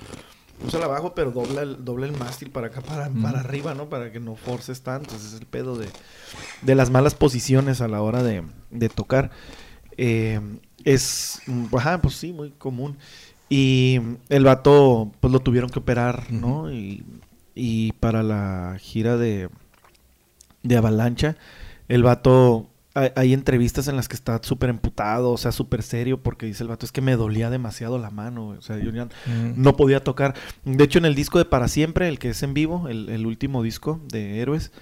[0.66, 3.88] úsala abajo, pero dobla el, dobla el mástil para acá, para, para arriba, ¿no?
[3.88, 5.88] Para que no forces tanto, ese es el pedo de,
[6.62, 9.30] de las malas posiciones a la hora de, de tocar.
[9.98, 10.40] Eh,
[10.84, 11.42] es,
[11.76, 12.96] ajá, pues sí, muy común.
[13.50, 16.72] Y el vato, pues lo tuvieron que operar, ¿no?
[16.72, 17.04] Y,
[17.54, 19.48] y para la gira de,
[20.62, 21.36] de Avalancha,
[21.88, 26.22] el vato hay, hay entrevistas en las que está súper emputado, o sea, súper serio,
[26.22, 29.04] porque dice el vato, es que me dolía demasiado la mano, o sea, yo ya
[29.04, 29.52] Mm.
[29.56, 30.34] no podía tocar.
[30.64, 33.26] De hecho, en el disco de Para Siempre, el que es en vivo, el, el
[33.26, 34.72] último disco de Héroes,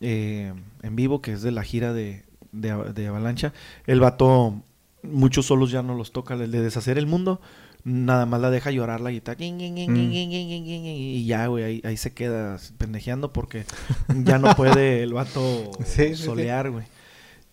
[0.00, 3.52] eh, en vivo, que es de la gira de, de, de Avalancha,
[3.86, 4.62] el vato,
[5.02, 7.40] muchos solos ya no los toca, el de Deshacer el Mundo,
[7.84, 13.32] nada más la deja llorar la guitarra, y ya, güey, ahí, ahí se queda pendejeando
[13.32, 13.64] porque
[14.24, 16.22] ya no puede el vato Sí, sí, sí.
[16.24, 16.84] solear, güey.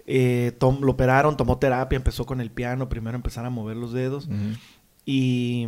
[0.05, 3.91] Eh, tom- lo operaron, tomó terapia, empezó con el piano, primero empezar a mover los
[3.93, 4.29] dedos.
[5.05, 5.67] Y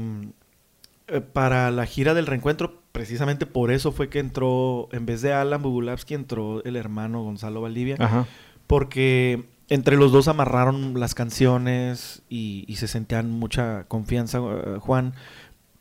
[1.07, 5.33] eh, para la gira del reencuentro, precisamente por eso fue que entró, en vez de
[5.33, 7.95] Alan Bubulavsky, entró el hermano Gonzalo Valdivia.
[7.99, 8.27] Ajá.
[8.67, 15.13] Porque entre los dos amarraron las canciones y, y se sentían mucha confianza, eh, Juan,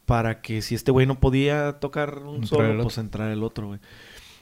[0.07, 3.69] para que si este güey no podía tocar un Entrar solo, pues entrar el otro,
[3.69, 3.81] güey.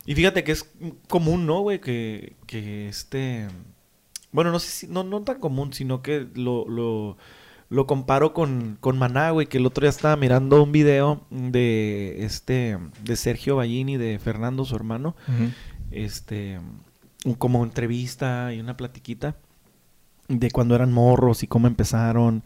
[0.05, 0.71] Y fíjate que es
[1.09, 1.81] común, ¿no, güey?
[1.81, 3.49] Que, que este...
[4.31, 4.87] Bueno, no sé si...
[4.87, 6.69] No, no tan común, sino que lo...
[6.69, 7.17] lo
[7.69, 12.25] lo comparo con, con Maná, güey, que el otro día estaba mirando un video de
[12.25, 15.17] este de Sergio Ballini, de Fernando, su hermano,
[15.91, 16.61] este
[17.39, 19.37] como entrevista y una platiquita
[20.29, 22.43] de cuando eran morros y cómo empezaron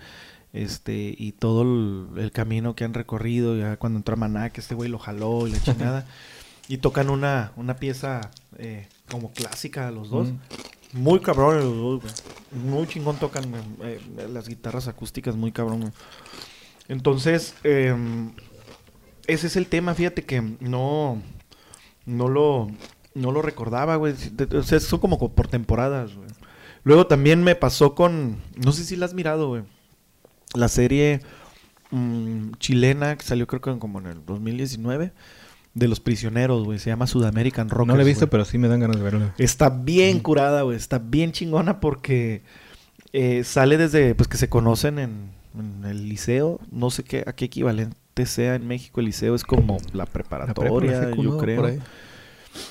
[0.53, 4.61] este y todo el, el camino que han recorrido ya cuando entró a Maná que
[4.61, 6.07] este güey lo jaló y la chingada
[6.69, 10.29] y tocan una una pieza eh, como clásica los dos
[10.93, 11.03] Mm.
[11.03, 12.65] muy cabrón los dos güey.
[12.65, 13.45] muy chingón tocan
[13.83, 14.01] eh,
[14.33, 15.93] las guitarras acústicas muy cabrón güey.
[16.89, 18.33] entonces em,
[19.29, 21.23] ese es el tema fíjate que no
[22.07, 22.69] no lo
[23.15, 24.15] no lo recordaba, güey.
[24.55, 26.29] O sea, son como co- por temporadas, güey.
[26.85, 28.37] Luego también me pasó con.
[28.57, 29.63] No sé si la has mirado, güey.
[30.55, 31.21] La serie
[31.91, 35.13] mm, chilena que salió, creo que como en el 2019.
[35.73, 36.81] De los prisioneros, güey.
[36.81, 37.87] Se llama Sudamerican Rockers.
[37.87, 39.35] no la he visto, pero sí me dan ganas de verla.
[39.39, 40.77] Está bien curada, güey.
[40.77, 42.43] Está bien chingona porque
[43.13, 46.59] eh, sale desde pues que se conocen en, en el liceo.
[46.73, 48.99] No sé qué, a qué equivalente sea en México.
[48.99, 51.61] El liceo es como la La preparatoria, prepa, la secu, yo creo.
[51.61, 51.79] Por ahí.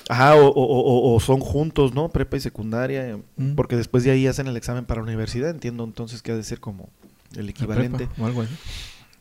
[0.08, 2.08] Ajá, o, o- o- o son juntos, ¿no?
[2.10, 3.18] Prepa y secundaria.
[3.36, 3.54] Mm.
[3.54, 5.50] Porque después de ahí hacen el examen para universidad.
[5.50, 6.88] Entiendo entonces que ha de ser como
[7.36, 8.06] el La equivalente.
[8.06, 8.54] prepa o algo así.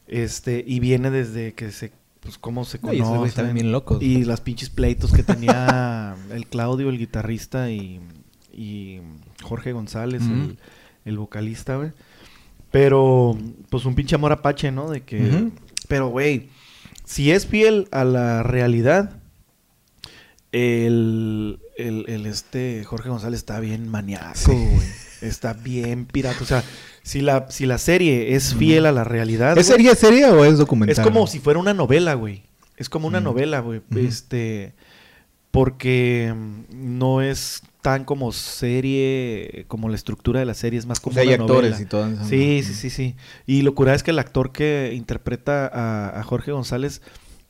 [0.08, 1.91] Este, y viene desde que se,
[2.22, 3.54] pues cómo se No, y conocen.
[3.54, 4.02] bien locos.
[4.02, 8.00] Y las pinches pleitos que tenía el Claudio, el guitarrista, y,
[8.52, 9.00] y
[9.43, 10.58] Jorge González, el,
[11.06, 11.91] el vocalista, güey.
[12.72, 13.38] Pero,
[13.69, 14.89] pues un pinche amor apache, ¿no?
[14.89, 15.50] De que.
[15.88, 16.50] Pero, güey,
[17.04, 19.18] si es fiel a la realidad,
[20.51, 23.89] el, el, el este Jorge González está bien
[24.35, 24.51] Sí.
[24.51, 24.88] güey.
[25.21, 26.38] Está bien pirata.
[26.41, 26.63] O sea,
[27.03, 29.57] si la, si la serie es fiel a la realidad.
[29.57, 30.93] ¿Es serie serie o es documental?
[31.05, 32.43] es como si fuera una novela, güey.
[32.77, 33.23] Es como una Mm.
[33.25, 33.81] novela, güey.
[33.95, 34.73] Este.
[35.51, 40.99] Porque mm, no es tan como serie, como la estructura de la serie, es más
[40.99, 41.81] O como hay una actores novela.
[41.81, 42.23] y todo eso.
[42.29, 43.15] Sí, sí, sí, sí.
[43.45, 47.01] Y lo cura es que el actor que interpreta a, a Jorge González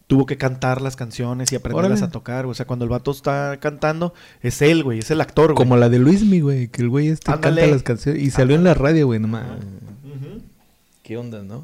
[0.10, 2.08] tuvo que cantar las canciones y aprenderlas Órale.
[2.08, 2.46] a tocar.
[2.46, 2.54] güey.
[2.54, 5.56] O sea, cuando el vato está cantando, es él, güey, es el actor, güey.
[5.56, 7.62] Como la de Luismi, güey, que el güey este Ándale.
[7.62, 9.46] canta las canciones y salió en la radio, güey, nomás.
[10.04, 10.42] Ujú.
[11.04, 11.64] ¿Qué onda, no?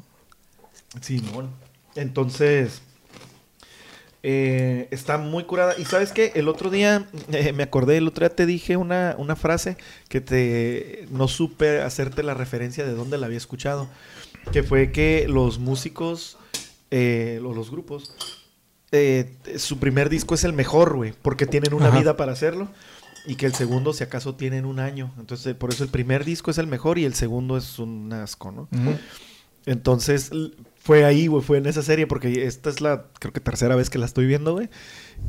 [1.00, 1.50] Simón.
[1.96, 2.82] Entonces,
[4.22, 5.74] eh, está muy curada.
[5.76, 9.16] Y sabes qué, el otro día, eh, me acordé, el otro día te dije una,
[9.18, 9.76] una frase
[10.08, 13.88] que te no supe hacerte la referencia de dónde la había escuchado.
[14.52, 16.38] Que fue que los músicos,
[16.90, 18.14] eh, o los grupos,
[18.92, 21.98] eh, su primer disco es el mejor, güey, porque tienen una Ajá.
[21.98, 22.68] vida para hacerlo.
[23.28, 25.12] Y que el segundo, si acaso, tienen un año.
[25.18, 28.52] Entonces, por eso el primer disco es el mejor y el segundo es un asco,
[28.52, 28.68] ¿no?
[29.64, 30.30] Entonces,
[30.76, 33.90] fue ahí, güey, fue en esa serie, porque esta es la, creo que tercera vez
[33.90, 34.68] que la estoy viendo, güey.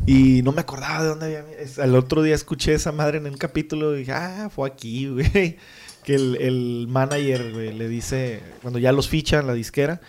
[0.06, 1.46] Y no me acordaba de dónde había...
[1.84, 5.58] El otro día escuché esa madre en un capítulo y dije, ah, fue aquí, güey.
[6.04, 10.00] Que el, el manager, güey, le dice, cuando ya los fichan la disquera,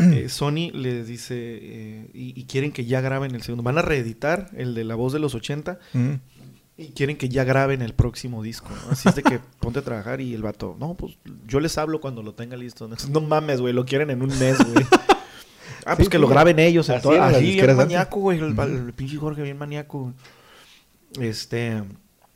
[0.00, 3.62] eh, Sony les dice, eh, y, y quieren que ya graben el segundo.
[3.62, 6.14] Van a reeditar el de la voz de los 80 Mm.
[6.76, 8.68] y quieren que ya graben el próximo disco.
[8.86, 8.92] ¿no?
[8.92, 12.00] Así es de que ponte a trabajar y el vato, no, pues yo les hablo
[12.00, 12.88] cuando lo tenga listo.
[12.88, 14.84] No, No mames, güey, lo quieren en un mes, güey.
[15.86, 16.20] Ah, pues que sí.
[16.20, 16.90] lo graben ellos.
[16.90, 17.76] Así Así, bien antes.
[17.76, 18.38] maníaco, güey.
[18.38, 18.62] El, Ujú.
[18.62, 20.12] el pinche Jorge, bien maníaco.
[21.18, 21.82] Este.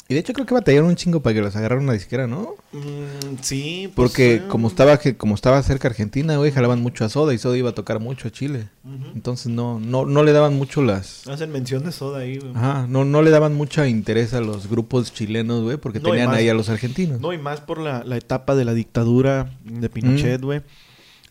[0.06, 2.56] Y de hecho creo que batallaron un chingo para que los agarraran una disquera, ¿no?
[2.72, 7.06] mm, sí, pues, Porque eh, como estaba que como estaba cerca Argentina, güey, jalaban mucho
[7.06, 8.68] a Soda y Soda iba a tocar mucho a Chile.
[9.14, 12.52] Entonces no no no le daban mucho las Hacen mención de soda ahí, güey.
[12.54, 16.28] Ajá, no no le daban mucha interés a los grupos chilenos, güey, porque No, tenían
[16.28, 17.20] más- ahí a los argentinos.
[17.20, 20.60] No, y más por la, la etapa de la dictadura de Pinochet, güey.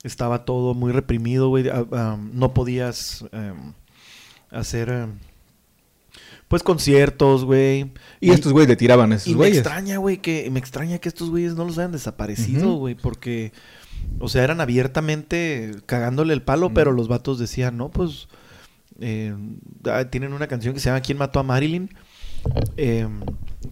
[0.04, 1.70] Estaba todo muy reprimido, güey.
[1.70, 3.74] Ah, ah, no podías em,
[4.50, 5.12] hacer, em,
[6.48, 7.92] pues, conciertos, güey.
[8.20, 9.58] y estos güeyes le tiraban a Y esos me güeyes.
[9.58, 13.52] extraña, güey, que me extraña que estos güeyes no los hayan desaparecido, güey, porque,
[14.20, 18.28] o sea, eran abiertamente cagándole el palo, pero los vatos decían, no, pues,
[19.00, 19.36] eh,
[19.86, 21.90] ah, tienen una canción que se llama ¿Quién mató a Marilyn?
[22.78, 23.08] Eh,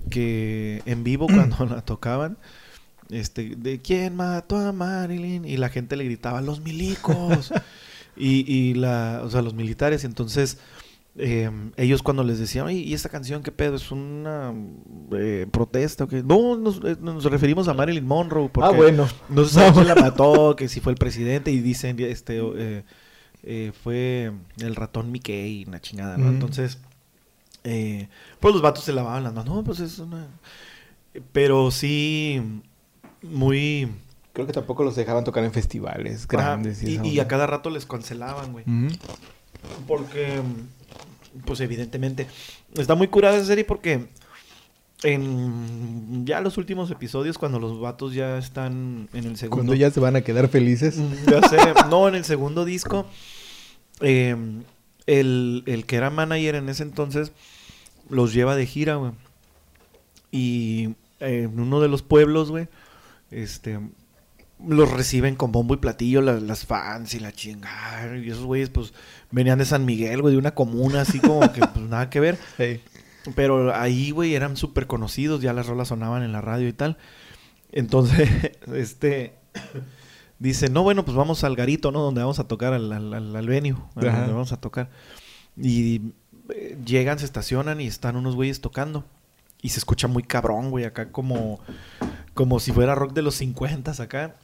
[0.10, 2.38] que en vivo cuando la tocaban,
[3.10, 5.46] este, de ¿Quién mató a Marilyn?
[5.46, 7.54] Y la gente le gritaba, los milicos.
[8.18, 10.58] y, y la, o sea, los militares, entonces...
[11.18, 13.76] Eh, ellos cuando les decían, "Oye, ¿y esta canción qué pedo?
[13.76, 14.54] ¿Es una
[15.12, 16.06] eh, protesta?
[16.06, 16.24] o qué?".
[16.24, 18.50] No, nos, eh, nos referimos a Marilyn Monroe.
[18.50, 19.08] Porque Ah, bueno.
[19.30, 21.52] No se sabe quién la mató, que si fue el presidente.
[21.52, 22.84] Y dicen, este, eh,
[23.44, 26.26] eh, fue el ratón Mickey, una chingada, ¿no?
[26.26, 26.34] Ujú.
[26.34, 26.80] Entonces,
[27.62, 29.54] pues los vatos se lavaban las manos.
[29.54, 30.28] No, pues es una...
[31.34, 32.42] Pero sí,
[33.22, 33.92] muy...
[34.34, 36.82] Creo que tampoco los dejaban tocar en festivales grandes.
[36.84, 38.64] Y, a cada rato les cancelaban, güey.
[38.66, 38.96] Ujú.
[39.88, 40.42] Porque,
[41.46, 42.28] pues evidentemente,
[42.76, 44.08] está muy curada esa serie porque
[45.04, 49.58] en ya los últimos episodios, cuando los vatos ya están en el segundo...
[49.58, 50.98] Cuando ya se van a quedar felices.
[50.98, 51.58] Mm, Ya sé,
[51.90, 53.08] no, en el segundo disco,
[54.02, 54.36] eh,
[55.08, 57.32] el, el que era manager en ese entonces
[58.10, 59.12] los lleva de gira, güey.
[60.32, 60.90] Y
[61.20, 62.68] eh, en uno de los pueblos, güey,
[63.32, 63.80] este,
[64.68, 68.18] los reciben con bombo y platillo la- las fans y la chingada.
[68.18, 68.94] Y esos güeyes, pues,
[69.32, 72.38] venían de San Miguel, güey, de una comuna así como que, pues, nada que ver.
[73.36, 76.98] Pero ahí, güey, eran súper conocidos, ya las rolas sonaban en la radio y tal.
[77.72, 78.30] Entonces,
[78.74, 79.36] este
[80.40, 82.02] dice, no, bueno, pues vamos al garito, ¿no?
[82.02, 84.18] Donde vamos a tocar, al, al, venue, Ajá.
[84.20, 84.90] donde vamos a tocar.
[85.56, 86.14] Y
[86.50, 89.06] eh, llegan, se estacionan y están unos güeyes tocando.
[89.62, 91.60] Y se escucha muy cabrón, güey, acá como,
[92.34, 94.36] como si fuera rock de los 50 acá.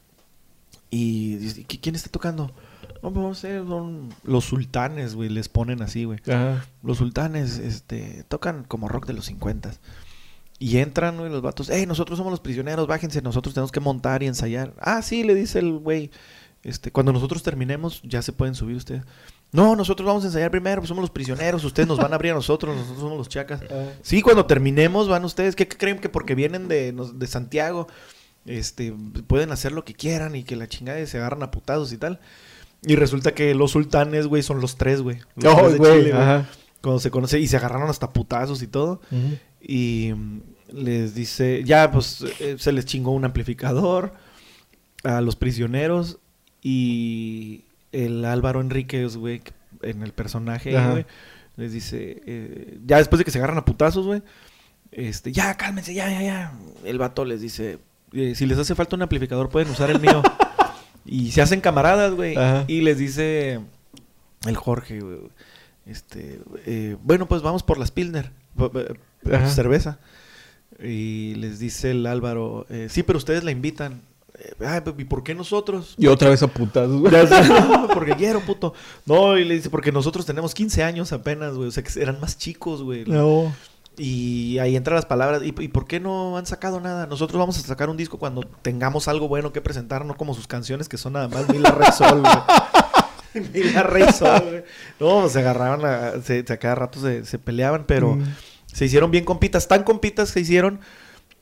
[0.89, 2.51] Y dice, "¿Qui- ¿quién está tocando?
[3.03, 6.19] No, pues no sé, son los sultanes, güey, les ponen así, güey.
[6.27, 6.65] Ajá.
[6.83, 9.71] Los sultanes, este, tocan como rock de los 50.
[10.59, 11.69] Y entran, güey, los vatos.
[11.69, 12.87] ¡Ey, nosotros somos los prisioneros!
[12.87, 14.73] Bájense, nosotros tenemos que montar y ensayar.
[14.79, 16.09] Ah, sí, le dice el güey.
[16.63, 19.03] Este, cuando nosotros terminemos, ya se pueden subir ustedes.
[19.51, 21.63] No, nosotros vamos a ensayar primero, pues somos los prisioneros.
[21.63, 23.61] Ustedes nos van a abrir a nosotros, nosotros somos los chacas.
[24.01, 25.55] Sí, cuando terminemos van ustedes.
[25.55, 27.87] ¿Qué qué creen que porque vienen de, de Santiago,
[28.47, 28.93] este,
[29.27, 32.19] pueden hacer lo que quieran y que la chingada se agarran a putados y tal?
[32.83, 35.19] Y resulta que los sultanes, güey, son los tres, güey.
[35.35, 36.45] Los Oh, tres de güey, Chile, güey.
[36.81, 39.01] Cuando se conoce y se agarraron hasta putazos y todo.
[39.61, 40.41] Y mm,
[40.73, 44.13] les dice, ya pues eh, se les chingó un amplificador
[45.03, 46.19] a los prisioneros
[46.61, 49.41] y el Álvaro Enríquez, güey,
[49.81, 51.05] en el personaje, güey,
[51.55, 54.21] les dice, eh, ya después de que se agarran a putazos, güey,
[54.91, 56.53] este, ya cálmense, ya, ya, ya.
[56.83, 57.79] El vato les dice,
[58.13, 60.21] eh, si les hace falta un amplificador pueden usar el mío.
[61.05, 62.35] y se hacen camaradas, güey.
[62.67, 63.59] Y les dice
[64.45, 65.17] el Jorge, güey,
[65.85, 68.31] este, eh, bueno, pues vamos por las Pilner,
[69.31, 69.49] Ajá.
[69.49, 69.99] cerveza.
[70.83, 74.01] Y les dice el Álvaro, eh, sí, pero ustedes la invitan.
[74.63, 75.95] "Ay, ¿y por qué nosotros?
[75.97, 77.11] Y otra vez a putazos, güey.
[77.11, 78.73] Ya sé, "No, porque quiero, puto.
[79.05, 81.69] No, y le dice, porque nosotros tenemos 15 años apenas, güey.
[81.69, 83.05] O sea, que eran más chicos, güey.
[83.05, 83.51] No.
[83.99, 85.41] Y ahí entran las palabras.
[85.43, 87.07] ¿Y, y por qué no han sacado nada?
[87.07, 90.45] Nosotros vamos a sacar un disco cuando tengamos algo bueno que presentar, no como sus
[90.47, 92.33] canciones que son nada más Mila Rey Sol, güey.
[93.53, 94.63] Mila Rey Sol, güey.
[94.99, 98.23] No, se agarraban, a, se, se- a cada rato se, se peleaban, pero Mm.
[98.71, 99.67] se hicieron bien compitas.
[99.67, 100.79] Tan compitas se hicieron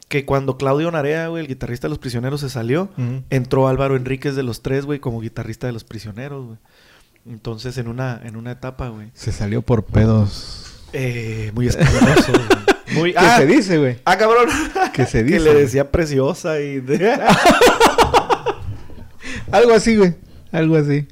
[0.07, 3.23] que cuando Claudio Narea, güey, el guitarrista de Los Prisioneros, se salió, Ujú.
[3.31, 6.57] entró Álvaro Enríquez de los tres, güey, como guitarrista de Los Prisioneros, güey.
[7.27, 9.09] Entonces, en una, en una etapa, güey.
[9.13, 10.74] Se salió por pedos.
[10.93, 12.31] Eh, muy escandaloso.
[12.93, 13.11] Muy...
[13.13, 13.97] ¿Qué Ah, se dice, güey?
[14.05, 14.47] Ah, cabrón.
[14.93, 15.39] ¿Qué se que dice?
[15.39, 17.17] le decía preciosa y de-
[19.51, 20.15] Algo así, güey.
[20.51, 21.07] Algo así.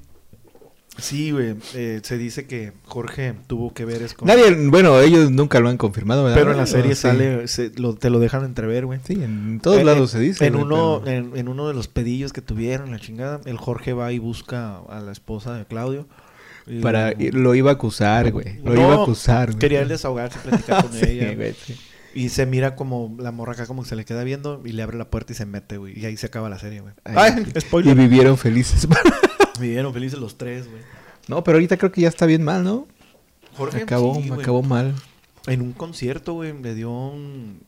[0.97, 1.55] Sí, güey.
[1.73, 4.27] eh, se dice que Jorge tuvo que ver es con...
[4.27, 6.37] Nadie, bueno, ellos nunca lo han confirmado, ¿verdad?
[6.37, 7.01] Pero en la serie sí.
[7.01, 8.99] sale, se- lo- te lo dejan entrever, güey.
[9.03, 10.45] Sí, en todos Eh, lados eh, se dice.
[10.45, 13.57] En güey, uno, pero- en, en uno de los pedillos que tuvieron, la chingada, el
[13.57, 16.07] Jorge va y busca a la esposa de Claudio.
[16.81, 18.57] Para, lo- iba a acusar, güey.
[18.63, 19.59] Lo No, iba a acusar, güey.
[19.59, 21.33] Quería él desahogarse, platicar con Sí, ella.
[21.35, 21.75] güey, sí.
[22.15, 24.83] Y se mira como la morra acá como que se le queda viendo y le
[24.83, 25.99] abre la puerta y se mete, güey.
[25.99, 26.93] Y ahí se acaba la serie, güey.
[27.03, 27.95] Ay, Ay, Y spoiler.
[27.95, 28.87] vivieron felices.
[29.59, 30.81] Vivieron felices los tres, güey.
[31.27, 32.87] no, pero ahorita creo que ya está bien mal, ¿no?
[33.55, 34.41] Jorge Acabó, sí, güey.
[34.41, 34.95] acabó mal.
[35.47, 37.61] En un concierto, güey, le dio un.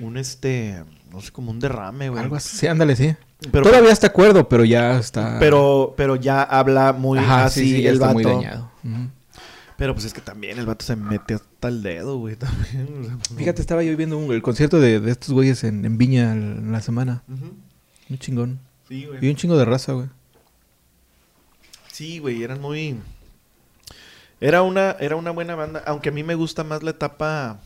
[0.00, 0.82] Un este.
[1.10, 2.22] No sé, como un derrame, güey.
[2.22, 3.14] Algo así, sí, ándale, sí.
[3.52, 5.38] Pero, Todavía está acuerdo, pero ya está.
[5.38, 8.14] pero, pero ya habla muy Ajá, así sí, sí, ya el está vato.
[8.14, 8.70] muy dañado.
[9.76, 12.36] Pero pues es que también el vato se mete hasta el dedo, güey.
[12.36, 13.18] También.
[13.36, 16.72] Fíjate, estaba yo viendo un- el concierto de, de estos güeyes en, en Viña el-
[16.72, 17.22] la semana.
[17.28, 17.52] Ujú.
[18.08, 18.58] Un chingón.
[18.88, 19.18] Sí, güey.
[19.24, 20.06] Y un chingo de raza, güey.
[21.92, 22.96] Sí, güey, eran muy.
[24.40, 27.60] Era una, era una buena banda, aunque a mí me gusta más la etapa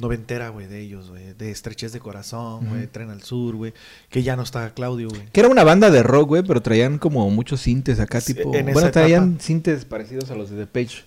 [0.00, 1.34] noventera, güey, de ellos, güey.
[1.34, 2.86] De Estrechez de Corazón, güey.
[2.86, 3.72] Tren al Sur, güey.
[4.08, 5.26] Que ya no está Claudio, güey.
[5.32, 8.54] Que era una banda de rock, güey, pero traían como muchos sintes acá, tipo...
[8.54, 11.04] en Bueno, traían sintes parecidos a los de The Page.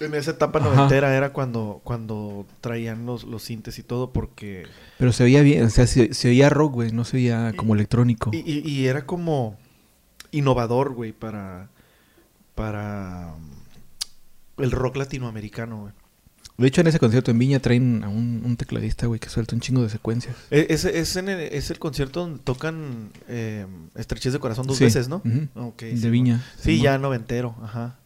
[0.00, 0.70] En esa etapa Ajá.
[0.74, 4.66] noventera era cuando, cuando traían los, los sintes y todo, porque...
[4.96, 7.74] Pero se oía bien, o sea, se, se oía rock, güey, no se oía como
[7.74, 8.30] electrónico.
[8.32, 9.58] Y, y- y era como
[10.30, 11.68] innovador, güey, para...
[12.54, 13.34] Para...
[14.56, 15.92] El rock latinoamericano, güey.
[16.60, 19.54] De hecho, en ese concierto en Viña traen a un, un tecladista, güey, que suelta
[19.54, 20.36] un chingo de secuencias.
[20.50, 24.76] E- Ese es, en el, es el concierto donde tocan eh, Estrechez de Corazón dos
[24.76, 24.84] Sí.
[24.84, 25.22] veces, ¿no?
[25.24, 26.44] De sí, Viña.
[26.56, 26.82] Sí, Simón.
[26.82, 27.96] ya noventero, ajá.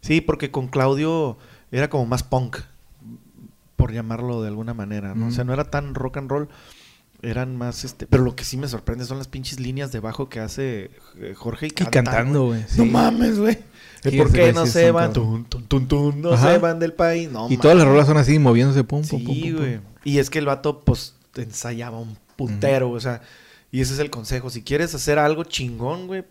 [0.00, 1.36] Sí, porque con Claudio
[1.70, 2.56] era como más punk.
[3.76, 5.28] por llamarlo de alguna manera, ¿no?
[5.28, 6.48] O sea, no era tan rock and roll,
[7.22, 10.28] eran más este, pero lo que sí me sorprende son las pinches líneas de bajo
[10.28, 12.60] que hace eh, Jorge y, Y canta, cantando, güey.
[12.76, 12.90] No sí.
[12.90, 13.58] mames, güey.
[14.02, 15.12] ¿Por qué no se van?
[15.12, 15.44] cabrón.
[15.44, 16.52] Tun, tun, tun, tun, no Ajá.
[16.52, 17.30] se van del país.
[17.30, 19.56] No, y todas las rolas son así, moviéndose, pum, pum, Sí, pum, pum.
[19.58, 19.80] güey.
[20.04, 23.20] Y es que el vato, pues, ensayaba un putero, o sea,
[23.70, 24.48] y ese es el consejo.
[24.50, 26.24] Si quieres hacer algo chingón, güey,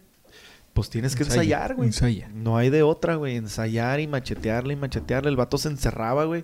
[0.73, 1.87] pues tienes que Ensaya, ensayar, güey.
[1.89, 2.29] ensaya.
[2.33, 3.35] No hay de otra, güey.
[3.35, 5.29] Ensayar y machetearle y machetearle.
[5.29, 6.43] El vato se encerraba, güey.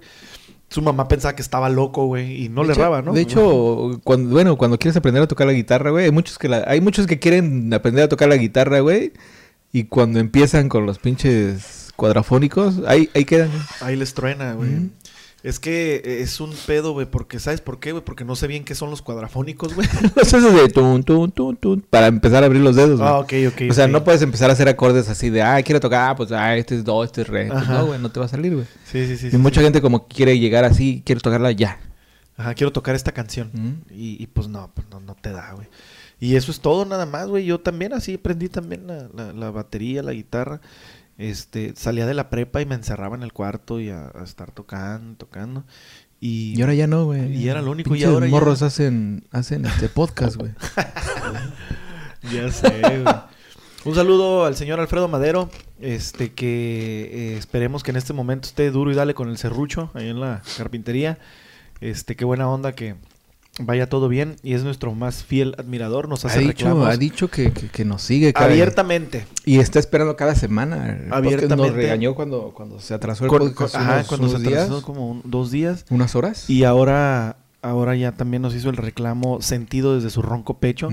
[0.69, 3.13] Su mamá pensaba que estaba loco, güey, y no De le hecho- erraba, ¿no?
[3.13, 6.49] De hecho, cuando, bueno, cuando quieres aprender a tocar la guitarra, güey, hay muchos que
[6.49, 9.13] la- hay muchos que quieren aprender a tocar la guitarra, güey,
[9.75, 13.49] y cuando empiezan con los pinches cuadrafónicos, ahí, ahí quedan.
[13.49, 13.61] güey.
[13.81, 14.89] ahí les truena, güey.
[15.43, 18.01] Es que eh, es un pedo, güey, porque ¿sabes por qué, güey?
[18.01, 19.85] Porque no sé bien qué son los cuadrafónicos, güey.
[20.15, 23.09] Los esos de tun, tun, tun, tun, para empezar a abrir los dedos, güey.
[23.11, 23.61] ah, ok, ok.
[23.69, 26.31] o sea, no puedes empezar a hacer acordes así de, ah, quiero tocar, ah, pues,
[26.31, 27.49] ah, este es do, este es re.
[27.51, 28.65] Pues no, güey, no te va a salir, güey.
[28.85, 29.27] Sí, sí, sí.
[29.27, 29.65] y sí, mucha sí.
[29.65, 31.81] gente como quiere llegar así, quiere tocarla ya.
[32.37, 33.83] Ajá, quiero tocar esta canción.
[33.91, 35.67] Y, y, pues no, pues no, no te da, güey.
[36.19, 37.45] Y eso es todo nada más, güey.
[37.45, 40.61] Yo también así aprendí también la, la- la batería, la guitarra.
[41.17, 44.51] Este, salía de la prepa y me encerraba en el cuarto y a, a estar
[44.51, 45.63] tocando, tocando.
[46.19, 47.35] Y, Y ahora ya no, güey.
[47.35, 50.51] Y era lo único, y ahora ya- morros hacen, hacen este podcast, güey.
[52.33, 52.69] Ya sé,
[53.03, 53.15] güey.
[53.85, 55.49] Un saludo al señor Alfredo Madero,
[55.79, 59.91] este que eh, esperemos que en este momento esté duro y dale con el serrucho
[59.93, 61.19] ahí en la carpintería.
[61.81, 62.95] Este, qué buena onda que
[63.59, 66.97] vaya todo bien y es nuestro más fiel admirador, nos ha hace dicho, reclamos ha
[66.97, 69.25] dicho que, que, que nos sigue cada abiertamente.
[69.45, 70.89] Y está esperando cada semana.
[71.05, 71.55] El Abiertamente.
[71.55, 74.47] Nos regañó cuando, cuando se atrasó el Con- podcast con- ajá, unos- cuando se unos
[74.47, 76.49] días, atrasó como un- dos días unas horas.
[76.49, 80.89] y ahora ahora ya también nos hizo el reclamo sentido desde su ronco pecho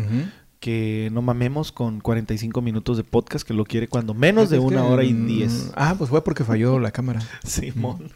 [0.59, 4.61] que no mamemos con 45 minutos de podcast que lo quiere cuando menos de Es
[4.63, 5.71] que, una hora y mm, diez.
[5.75, 7.21] Ah, pues fue porque falló la cámara.
[7.45, 8.13] Simón.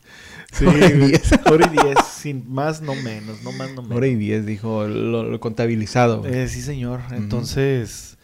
[0.58, 1.30] Sí, Hora y diez.
[1.50, 3.96] Hora y diez, sin más, no menos, no más, no menos.
[3.96, 6.24] Hora y diez, dijo lo, lo contabilizado.
[6.26, 7.00] Eh, sí, señor.
[7.12, 8.16] Entonces,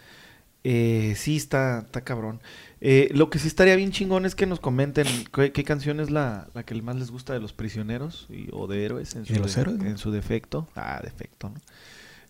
[0.65, 2.41] eh, sí, está, está cabrón.
[2.81, 6.11] Eh, lo que sí estaría bien chingón es que nos comenten qué, qué canción es
[6.11, 9.27] la, la que más les gusta de los prisioneros y- o de héroes en ¿Y
[9.27, 9.81] su, de los héroes?
[9.83, 10.67] en su defecto.
[10.75, 11.61] Ah, defecto, ¿no?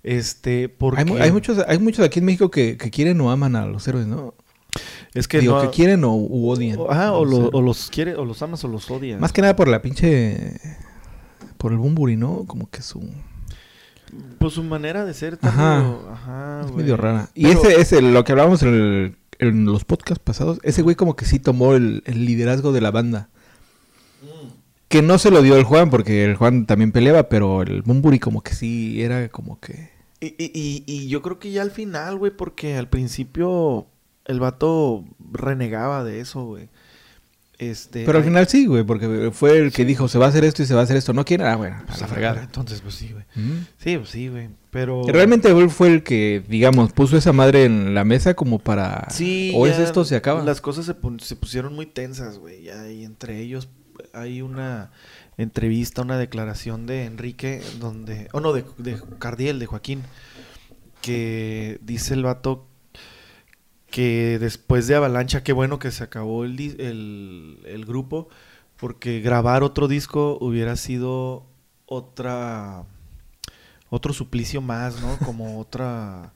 [0.03, 1.01] Este, porque...
[1.01, 3.87] hay, hay muchos, hay muchos aquí en México que, que quieren o aman a los
[3.89, 4.35] héroes, ¿no?
[5.15, 5.63] Es que Digo, no...
[5.63, 6.79] que quieren o u odian.
[6.79, 7.55] o- ajá, o, los lo- héroes.
[7.55, 9.21] o los quiere, o los amas o los odias.
[9.21, 10.59] Más que nada por la pinche...
[11.59, 12.45] Por el Bumburi, ¿no?
[12.47, 13.03] Como que su...
[14.39, 15.79] Pues su manera de ser está Ajá.
[15.81, 16.77] medio- ajá, Es güey.
[16.85, 17.29] medio rara.
[17.35, 20.97] Y Pero- ese, ese, lo que hablábamos en, el- en los podcasts pasados, ese güey
[20.97, 23.29] como que sí tomó el, el liderazgo de la banda.
[24.89, 28.19] Que no se lo dio el Juan, porque el Juan también peleaba, pero el Bumburi
[28.19, 29.91] como que sí era como que...
[30.21, 33.87] Y, y, y, y yo creo que ya al final, güey, porque al principio
[34.27, 36.69] el vato renegaba de eso, güey.
[37.59, 40.43] Este, Pero al final sí, güey, porque fue el que dijo, se va a hacer
[40.43, 41.13] esto y se va a hacer esto.
[41.13, 41.45] ¿No quiere?
[41.45, 42.43] Ah, bueno, a pues, la fregada.
[42.43, 43.25] Entonces, pues sí, güey.
[43.37, 43.67] Mm.
[43.79, 44.49] Sí, pues sí, güey.
[44.71, 45.05] Pero.
[45.07, 49.07] Realmente él fue el que, digamos, puso esa madre en la mesa como para...
[49.11, 49.53] Sí.
[49.55, 50.43] O es esto o se acaba.
[50.43, 52.69] Las cosas se, se pusieron muy tensas, güey.
[52.69, 53.69] Y entre ellos
[54.13, 54.91] hay una
[55.37, 58.29] entrevista, una declaración de Enrique, donde.
[58.33, 60.03] Oh, no, de, de Cardiel, de Joaquín.
[61.01, 62.67] Que dice el vato
[63.93, 68.29] que después de Avalancha, qué bueno que se acabó el, el grupo,
[68.77, 71.47] porque grabar otro disco hubiera sido
[71.87, 72.85] otra
[73.91, 75.19] otro suplicio más, ¿no?
[75.25, 76.33] Como otra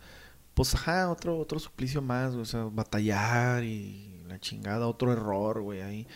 [0.55, 5.83] pues ajá, otro otro suplicio más, o sea, batallar y la chingada, otro error, güey,
[5.83, 6.07] ahí.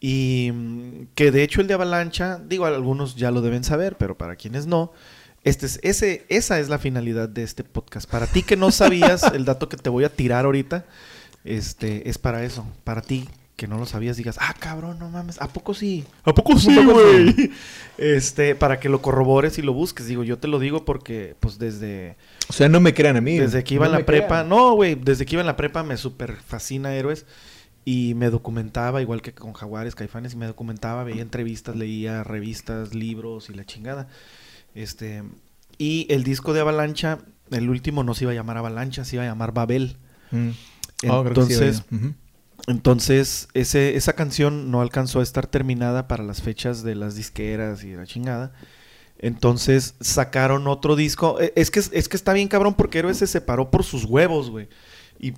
[0.00, 4.16] Y mm, que de hecho el de Avalancha, digo, algunos ya lo deben saber, pero
[4.18, 4.92] para quienes no,
[5.46, 8.10] este es, ese, esa es la finalidad de este podcast.
[8.10, 10.84] Para ti que no sabías el dato que te voy a tirar ahorita,
[11.44, 12.66] este, es para eso.
[12.82, 16.04] Para ti que no lo sabías, digas, ah, cabrón, no mames, ¿a poco sí?
[16.24, 17.52] ¿A poco sí, güey?
[17.96, 20.06] Este, para que lo corrobores y lo busques.
[20.06, 22.16] Digo, yo te lo digo porque, pues, desde,
[22.50, 23.38] O sea, no me crean a mí.
[23.38, 24.48] desde que iba No en la prepa, crean.
[24.48, 27.24] no, güey, desde que iba en la prepa me super fascina Héroes
[27.86, 32.94] y me documentaba, igual que con Jaguares, Caifanes, y me documentaba, veía entrevistas, leía revistas,
[32.94, 34.08] libros y la chingada.
[34.76, 35.24] Este,
[35.78, 37.18] y el disco de Avalancha,
[37.50, 39.96] el último no se iba a llamar Avalancha, se iba a llamar Babel.
[40.30, 40.50] Mm.
[41.08, 41.82] Oh, sí, Entonces,
[42.66, 47.84] entonces, ese, esa canción no alcanzó a estar terminada para las fechas de las disqueras
[47.84, 48.52] y la chingada.
[49.18, 51.40] Entonces sacaron otro disco.
[51.40, 54.50] Eh, Es que, es que está bien cabrón porque Héroes se separó por sus huevos,
[54.50, 54.68] güey.
[55.18, 55.32] Y,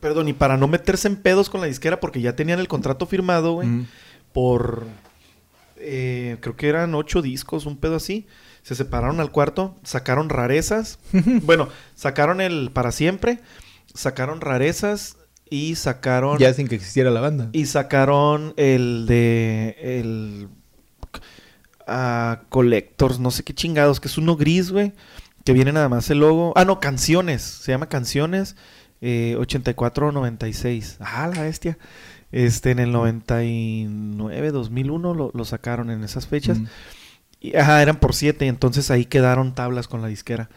[0.00, 3.06] perdón, y para no meterse en pedos con la disquera porque ya tenían el contrato
[3.06, 3.68] firmado, güey.
[3.68, 3.86] Mm.
[4.32, 4.86] Por,
[5.82, 8.26] eh, creo que eran ocho discos, un pedo así.
[8.62, 10.98] Se separaron al cuarto, sacaron rarezas.
[11.42, 13.40] bueno, sacaron el Para Siempre,
[13.92, 15.16] sacaron rarezas
[15.50, 16.38] y sacaron...
[16.38, 17.50] Ya sin que existiera la banda.
[17.52, 19.76] Y sacaron el de.
[19.80, 20.48] El.
[21.86, 24.92] a Collectors, no sé qué chingados, que es uno gris, güey.
[25.44, 26.52] Que viene nada más el logo.
[26.56, 27.42] Ah, no, Canciones.
[27.42, 28.56] Se llama Canciones.
[29.00, 30.98] Eh, 84-96.
[31.00, 31.76] Ah, la bestia.
[32.32, 36.58] Este, en el 99, 2001 lo, lo sacaron en esas fechas.
[36.58, 36.66] Mm.
[37.40, 40.48] Y, ajá, eran por siete, entonces ahí quedaron tablas con la disquera.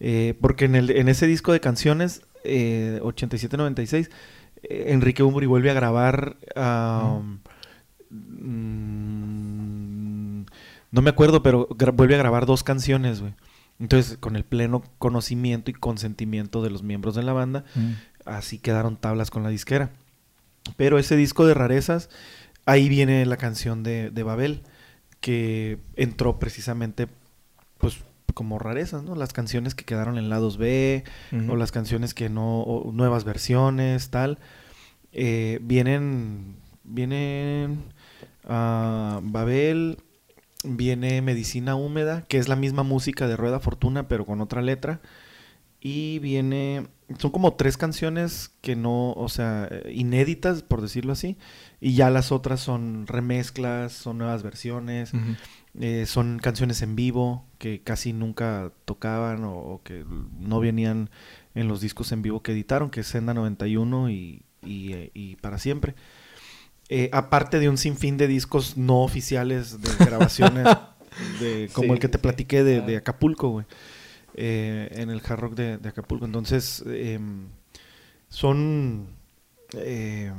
[0.00, 4.08] Eh, porque en, el, en ese disco de canciones, eh, 87-96,
[4.62, 6.36] eh, Enrique Bumburi vuelve a grabar.
[8.10, 8.80] mm,
[10.90, 13.34] no me acuerdo, pero vuelve a grabar dos canciones, güey.
[13.78, 17.64] Entonces, con el pleno conocimiento y consentimiento de los miembros de la banda,
[18.24, 19.90] así quedaron tablas con la disquera.
[20.76, 22.10] Pero ese disco de rarezas,
[22.66, 24.62] ahí viene la canción de, de Babel,
[25.20, 27.08] que entró precisamente,
[27.78, 27.98] pues,
[28.32, 29.14] como rarezas, ¿no?
[29.14, 31.04] Las canciones que quedaron en lados B,
[31.48, 34.38] o las canciones que no, o nuevas versiones, tal,
[35.12, 37.84] eh, vienen, vienen
[38.44, 39.98] ah, Babel,
[40.64, 45.00] viene Medicina Húmeda, que es la misma música de Rueda Fortuna, pero con otra letra,
[45.80, 46.86] y viene,
[47.18, 51.36] son como tres canciones que no, o sea, eh, inéditas, por decirlo así,
[51.80, 55.12] y ya las otras son remezclas, son nuevas versiones,
[55.78, 60.04] eh, son canciones en vivo que casi nunca tocaban o, o que
[60.38, 61.10] no venían
[61.54, 65.36] en los discos en vivo que editaron, que es Senda 91 y, y, eh, y
[65.36, 65.94] Para Siempre.
[66.88, 70.66] Eh, aparte de un sinfín de discos no oficiales de grabaciones,
[71.40, 72.96] de, como Sí, el que te platiqué de, de.
[72.96, 73.66] Acapulco, güey.
[74.34, 76.24] Eh, en el Hard Rock de, de Acapulco.
[76.24, 77.46] Entonces, em,
[78.28, 79.06] son...
[79.74, 80.34] em,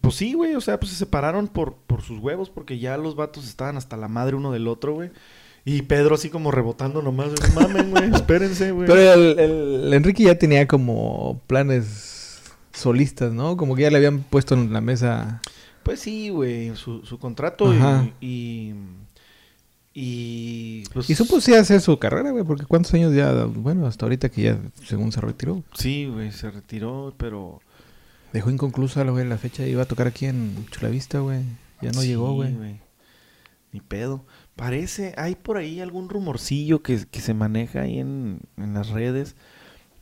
[0.00, 3.14] pues sí, güey, o sea, pues se separaron por, por sus huevos, porque ya los
[3.14, 5.10] vatos estaban hasta la madre uno del otro, güey.
[5.64, 8.88] Y Pedro así como rebotando nomás, mamen, güey, espérense, güey.
[8.88, 13.56] Pero el, el Enrique ya tenía como planes solistas, ¿no?
[13.56, 15.40] Como que ya le habían puesto en la mesa.
[15.84, 17.72] Pues sí, güey, su, su contrato
[18.20, 18.74] y...
[19.94, 24.42] y, pues, Y supo su carrera, güey, porque cuántos años ya, bueno, hasta ahorita que
[24.42, 25.62] ya según se retiró.
[25.74, 27.60] Sí, güey, se retiró, pero...
[28.32, 29.66] Dejó inconclusa, güey, la fecha.
[29.66, 31.42] Iba a tocar aquí en Chulavista, güey.
[31.82, 32.80] Ya no Sí, llegó, güey.
[33.72, 34.24] Ni pedo.
[34.56, 39.36] Parece, hay por ahí algún rumorcillo que, que se maneja ahí en, en las redes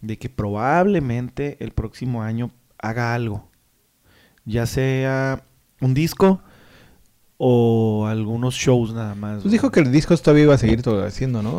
[0.00, 3.48] de que probablemente el próximo año haga algo.
[4.44, 5.44] Ya sea
[5.80, 6.42] un disco
[7.42, 9.40] o algunos shows nada más.
[9.40, 11.50] Pues dijo que el disco todavía iba a seguir todo haciendo, ¿no?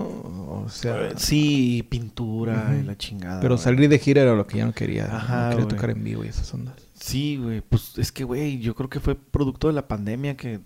[0.63, 3.41] O sea, Eh, Sí, pintura y la chingada.
[3.41, 3.63] pero güey.
[3.63, 5.05] salir de gira era lo que ya no quería.
[5.05, 5.75] Ajá, no quería güey.
[5.75, 6.75] tocar en vivo y esas ondas.
[6.93, 7.61] Sí, güey.
[7.61, 10.59] Pues es que, güey, yo creo que fue producto de la pandemia que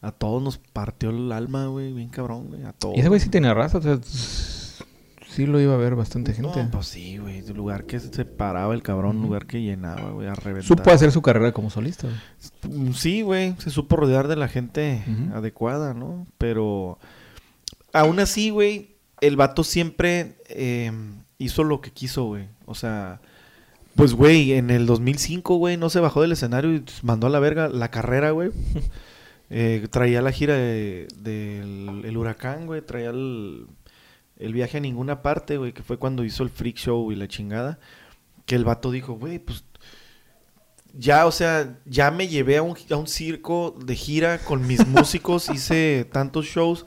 [0.00, 1.92] a todos nos partió el alma, güey.
[1.92, 2.62] Bien cabrón, güey.
[2.64, 2.96] A todos.
[2.96, 3.98] Y ese güey sí tenía raza, o sea,
[5.32, 6.62] sí lo iba a ver bastante gente.
[6.64, 7.38] No, pues sí, güey.
[7.38, 10.64] El lugar que se paraba el cabrón, lugar que llenaba, güey, a reventar.
[10.68, 12.08] Supo hacer su carrera como solista.
[12.08, 12.78] güey.
[12.88, 13.54] Mm, Sí, güey.
[13.58, 15.02] Se supo rodear de la gente
[15.34, 16.26] adecuada, ¿no?
[16.38, 16.98] Pero
[17.92, 20.92] aún así, güey, el vato siempre eh,
[21.38, 22.46] hizo lo que quiso, güey.
[22.66, 23.20] O sea,
[23.94, 27.40] pues, güey, en el 2005, güey, no se bajó del escenario y mandó a la
[27.40, 28.50] verga la carrera, güey.
[29.54, 32.80] Eh, traía la gira de- del el huracán, güey.
[32.80, 33.66] Traía el,
[34.42, 37.28] el viaje a ninguna parte, güey, que fue cuando hizo el freak show y la
[37.28, 37.78] chingada.
[38.46, 39.64] Que el vato dijo, güey, pues
[40.94, 44.86] ya, o sea, ya me llevé a un, a un circo de gira con mis
[44.88, 46.86] músicos, hice tantos shows,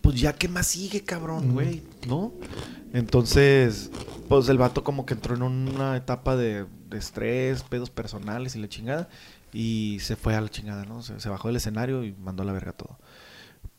[0.00, 1.82] pues ya, ¿qué más sigue, cabrón, güey?
[2.08, 2.32] ¿No?
[2.92, 3.90] Entonces,
[4.28, 8.60] pues el vato como que entró en una etapa de, de estrés, pedos personales y
[8.60, 9.08] la chingada,
[9.52, 11.02] y se fue a la chingada, ¿no?
[11.02, 12.98] Se, se bajó del escenario y mandó a la verga todo.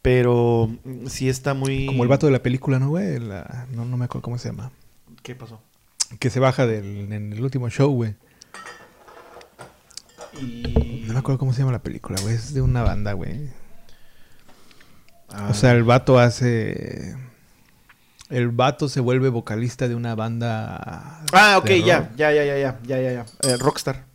[0.02, 1.86] Pero mm, sí está muy...
[1.86, 3.20] Como el vato de la película, ¿no, güey?
[3.20, 4.72] La- No, no me acuerdo cómo se llama.
[5.24, 5.62] ¿Qué pasó?
[6.20, 8.16] Que se baja del, en el último show, güey.
[10.40, 11.04] Y...
[11.08, 12.36] No me acuerdo cómo se llama la película, güey.
[12.36, 13.50] Es de una banda, güey.
[15.30, 17.16] Ah, O sea, el vato hace...
[18.30, 21.22] El vato se vuelve vocalista de una banda...
[21.34, 23.26] Ah, ok, ya, ya, ya, ya, ya, ya, ya.
[23.44, 24.06] Eh, Rockstar.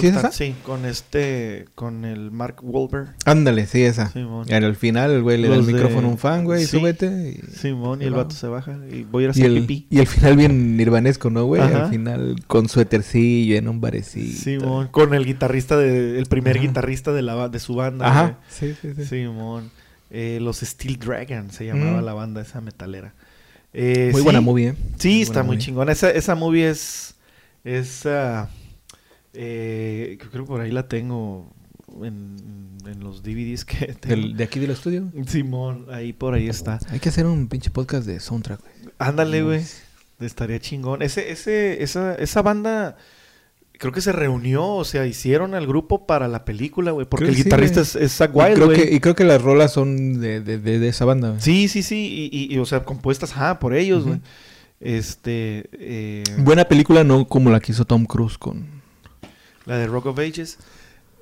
[0.00, 0.32] ¿Sí esa?
[0.32, 3.14] sí, con este, con el Mark Wahlberg.
[3.24, 4.08] Ándale, sí, esa.
[4.10, 4.44] Simón.
[4.48, 6.78] Y al final el güey le da el de- micrófono a un fan, güey, Sí.
[6.78, 7.06] súbete.
[7.40, 8.24] Y, Simón, y el va.
[8.24, 9.86] vato se baja y voy a ir a y, hacer el, pipí.
[9.88, 11.62] y el final bien nirvanesco, ¿no, güey?
[11.62, 14.42] Al final con suétercillo en un barecito.
[14.42, 16.66] Simón, con el guitarrista de, el primer Ajá.
[16.66, 18.08] guitarrista de la de su banda.
[18.08, 18.38] Ajá.
[18.48, 19.04] Sí, sí, sí.
[19.04, 19.70] Simón.
[20.10, 22.04] Eh, los Steel Dragon se llamaba Mm.
[22.04, 23.12] la banda esa metalera.
[23.72, 24.74] Eh, Muy sí, buena movie, ¿eh?
[24.98, 25.64] Sí, está muy movie.
[25.66, 25.92] chingona.
[25.92, 27.14] Esa, esa movie es.
[27.64, 28.48] es ah,
[29.36, 31.52] eh, creo que por ahí la tengo
[32.02, 32.36] en,
[32.86, 34.34] en los DVDs que tengo.
[34.36, 35.04] De aquí del estudio.
[35.26, 36.78] Simón, ahí por ahí está.
[36.90, 38.94] Hay que hacer un pinche podcast de soundtrack, güey.
[38.98, 39.62] Ándale, güey.
[40.20, 41.02] Estaría chingón.
[41.02, 42.96] Ese, ese, esa, esa banda
[43.78, 47.06] creo que se reunió, o sea, hicieron al grupo para la película, güey.
[47.06, 48.94] Porque Creo el sí, guitarrista es, Y Wild, güey.
[48.94, 51.28] y creo que las rolas son de, de, de, de esa banda.
[51.30, 51.40] güey.
[51.42, 52.30] Sí, sí, sí.
[52.32, 54.20] Y, y- y, o sea, compuestas, ajá, por ellos, güey.
[54.80, 55.68] Este.
[55.72, 58.75] eh, Buena película, no como la que hizo Tom Cruise con...
[59.66, 60.58] la de Rock of Ages.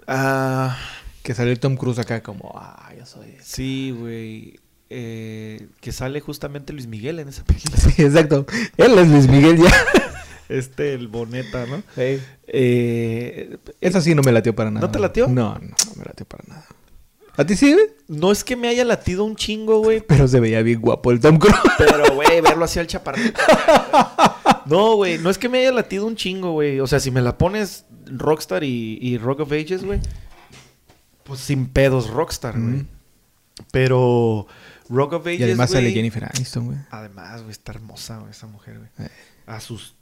[0.06, 0.76] Ah.
[1.22, 2.52] Que salió Tom Cruise acá como...
[2.54, 3.36] Ah, yo soy...
[3.42, 4.60] Sí, güey.
[4.90, 7.76] Eh, que sale justamente Luis Miguel en esa película.
[7.78, 8.46] Sí, exacto.
[8.76, 9.70] Él es Luis Miguel ya.
[10.46, 11.82] Este, el Boneta, ¿no?
[11.96, 14.86] Eh, Esa sí no me latió para nada.
[14.86, 15.26] ¿No te latió?
[15.26, 16.66] No, no, no me latió para nada.
[17.36, 17.86] ¿A ti sí, güey?
[18.08, 20.00] no es que me haya latido un chingo, güey.
[20.06, 21.56] Pero se veía bien guapo el Tom Cruise.
[21.78, 23.40] Pero, güey, verlo así al chaparrito.
[24.66, 26.80] No, güey, no es que me haya latido un chingo, güey.
[26.80, 30.00] O sea, si me la pones Rockstar y, y Rock of Ages, güey.
[31.22, 32.76] Pues sin pedos Rockstar, güey.
[32.76, 32.88] Mm.
[33.70, 34.46] Pero
[34.88, 36.78] Rock of Ages, Y además sale güey, Jennifer Aniston, güey.
[36.90, 39.06] Además, güey, está hermosa, güey, esa mujer, güey.
[39.06, 39.12] Eh.
[39.46, 39.96] A sus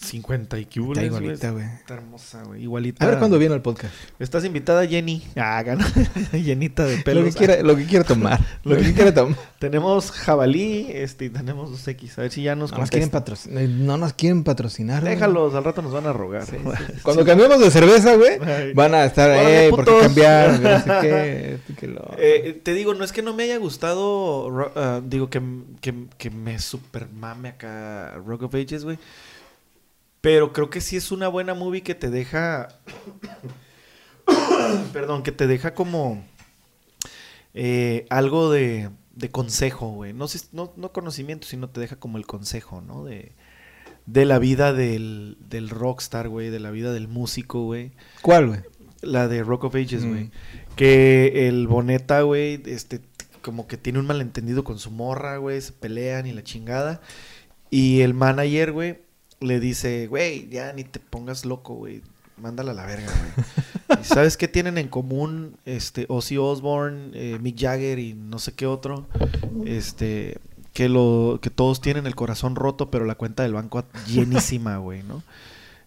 [0.00, 1.22] 50 y Está cubules, güey.
[1.22, 1.64] igualita, güey.
[1.64, 2.62] Está hermosa, güey.
[2.62, 3.04] Igualita.
[3.04, 3.94] A ver cuándo viene el podcast.
[4.18, 5.22] Estás invitada, Jenny.
[5.36, 5.86] Ah, gana.
[6.32, 7.24] Llenita de pelos.
[7.24, 8.40] Lo que quiera, lo que quiera tomar.
[8.64, 9.36] Lo que- quiera tomar.
[9.60, 12.18] Tenemos jabalí, este, y tenemos dos X.
[12.18, 13.62] A ver si ya nos No nos quieren patrocinar.
[13.68, 15.04] No nos quieren patrocinar.
[15.04, 16.46] Déjalos, al rato nos van a rogar.
[17.04, 18.38] Cuando cambiamos de cerveza, güey,
[18.74, 20.02] van a estar, eh, ¿por qué putos".
[20.02, 20.58] cambiar?
[20.60, 22.10] No sé qué, lo...
[22.18, 25.40] Eh, te digo, no es que no me haya gustado, ah, digo que,
[25.80, 28.98] que, que me super mame acá Rock of Ages, güey.
[30.22, 32.68] Pero creo que sí es una buena movie que te deja,
[34.92, 36.24] perdón, que te deja como
[37.54, 40.12] eh, algo de, de consejo, güey.
[40.12, 43.04] No, no, no conocimiento, sino te deja como el consejo, ¿no?
[43.04, 43.32] De,
[44.06, 47.92] de la vida del, del rockstar, güey, de la vida del músico, güey.
[48.22, 48.60] ¿Cuál, güey?
[49.00, 50.08] La de Rock of Ages, Mm.
[50.10, 50.30] güey.
[50.76, 53.00] Que el Boneta, güey, este,
[53.42, 57.00] como que tiene un malentendido con su morra, güey, se pelean y la chingada.
[57.70, 59.01] Y el manager, güey,
[59.42, 62.02] le dice, güey, ya ni te pongas loco, güey.
[62.36, 64.00] Mándala a la verga, güey.
[64.00, 68.52] ¿Y sabes qué tienen en común este Ozzy Osbourne, eh, Mick Jagger y no sé
[68.52, 69.06] qué otro?
[69.66, 70.38] Este,
[70.72, 75.02] que lo que todos tienen el corazón roto, pero la cuenta del banco llenísima, güey,
[75.02, 75.22] ¿no?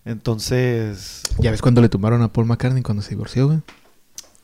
[0.06, 3.60] Entonces, ¿Ya ves cuando le tumbaron a Paul McCartney cuando se divorció, güey?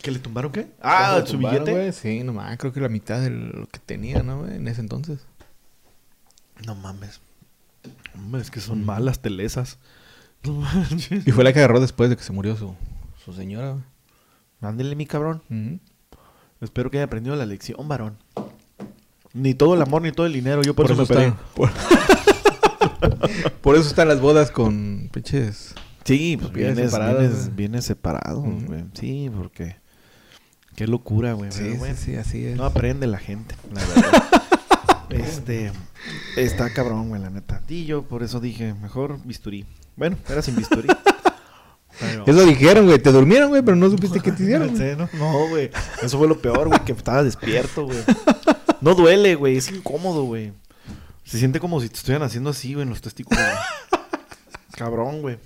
[0.01, 0.67] ¿qué le tumbaron qué?
[0.81, 1.79] Ah, ¿Cuándo le su tumbaron, billete.
[1.79, 1.93] güey?
[1.93, 4.55] Sí, nomás, creo que la mitad de lo que tenía, ¿no, güey?
[4.55, 5.19] En ese entonces.
[6.65, 7.21] No mames.
[8.15, 9.77] Hombre, es que son malas telesas.
[10.43, 11.27] No manches.
[11.27, 12.73] Y fue la que agarró después de que se murió su,
[13.23, 13.83] su señora, güey.
[14.59, 15.43] Mándele, mi cabrón.
[16.59, 18.17] Espero que haya aprendido la lección, varón.
[19.33, 20.63] Ni todo el amor, ni todo el dinero.
[20.63, 21.69] Yo por, eso, me está- por...
[23.61, 25.75] por eso están las bodas con pinches...
[26.03, 28.85] Sí, pues vienes, separadas, vienes, vienes separado, güey.
[28.93, 29.75] Sí, porque...
[30.75, 31.51] Qué locura, güey.
[31.51, 32.57] Sí, sí, bueno, sí, así es.
[32.57, 34.23] No aprende la gente, la verdad.
[35.11, 35.71] este...
[36.35, 37.61] Está cabrón, güey, la neta.
[37.67, 39.65] Y yo por eso dije, mejor bisturí.
[39.95, 40.87] Bueno, era sin bisturí.
[41.99, 42.99] Pero- Eso dijeron, güey.
[42.99, 44.69] Te durmieron, güey, pero no supiste qué te hicieron.
[44.75, 44.91] güey.
[44.91, 45.09] Sí, ¿no?
[45.19, 45.69] No, güey.
[46.01, 47.99] Eso fue lo peor, güey, que estaba despierto, güey.
[48.79, 49.57] No duele, güey.
[49.57, 50.53] Es incómodo, güey.
[51.25, 53.43] Se siente como si te estuvieran haciendo así, güey, en los testículos.
[53.43, 54.01] güey.
[54.75, 55.37] Cabrón, güey.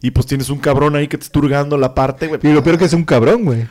[0.00, 2.40] Y pues tienes un cabrón ahí que te está hurgando la parte, güey.
[2.44, 3.68] Y lo peor que es un cabrón, güey.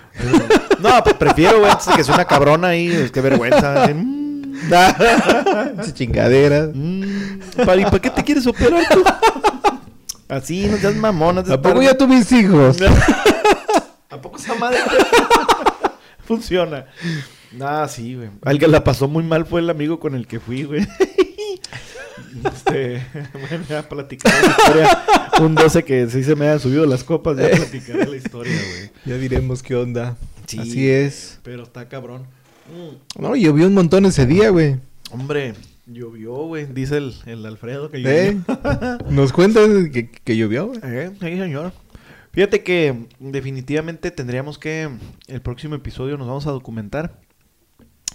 [0.81, 2.87] No, pues prefiero, güey, antes de que sea una cabrona ahí.
[2.89, 3.85] Es que vergüenza.
[3.85, 3.93] Así,
[4.69, 6.69] mm, Esa chingadera.
[6.73, 7.39] mm.
[7.65, 9.03] ¿Para, ¿Y para qué te quieres operar tú?
[10.27, 12.77] Así, no seas seas ¿A poco ya tuviste hijos?
[14.09, 14.79] ¿A poco esa madre
[16.25, 16.85] funciona?
[17.61, 18.29] Ah, sí, güey.
[18.43, 20.85] Al que la pasó muy mal fue el amigo con el que fui, güey.
[22.43, 23.03] Este,
[23.33, 25.05] bueno, ya platicaré la historia.
[25.39, 28.91] Un 12 que sí se me han subido las copas, ya platicaré la historia, güey.
[29.05, 30.17] Ya diremos qué onda.
[30.45, 30.59] Sí.
[30.59, 31.39] Así es.
[31.43, 32.27] Pero está cabrón.
[32.69, 34.77] Mm, No, llovió un montón ese día, güey.
[35.11, 35.53] Hombre,
[35.85, 36.65] llovió, güey.
[36.65, 38.15] Dice el, el Alfredo que llovió.
[38.17, 38.37] ¿Eh?
[39.09, 40.79] ¿Nos cuentas que, que llovió, güey?
[40.83, 41.73] Eh, sí, señor.
[42.33, 44.89] Fíjate que definitivamente tendríamos que
[45.27, 47.19] el próximo episodio nos vamos a documentar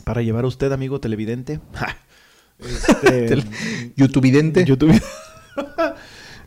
[0.04, 1.60] para llevar a usted, amigo televidente.
[2.58, 3.42] este,
[3.96, 4.64] YouTubevidente.
[4.64, 5.00] YouTube.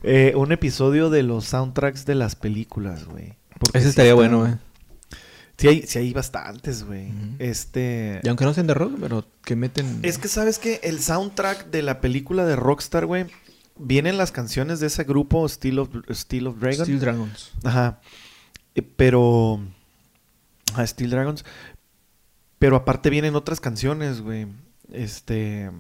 [0.04, 3.34] Eh, un episodio de los soundtracks de las películas, güey.
[3.74, 4.54] Ese sí estaría está- bueno, güey.
[5.58, 7.12] Sí hay, sí hay bastantes, güey.
[7.40, 8.20] Este.
[8.24, 10.00] Y aunque no sean de rock, pero que meten...
[10.04, 13.26] Es que sabes que el soundtrack de la película de Rockstar, güey,
[13.78, 16.86] vienen las canciones de ese grupo Steel of, Steel of Dragon.
[16.86, 17.52] Steel Dragons.
[17.64, 18.02] Ajá.
[18.76, 19.62] Eh, pero.
[20.74, 21.46] Ajá, Steel Dragons.
[22.60, 24.48] Pero aparte vienen otras canciones, güey.
[24.92, 25.72] Este.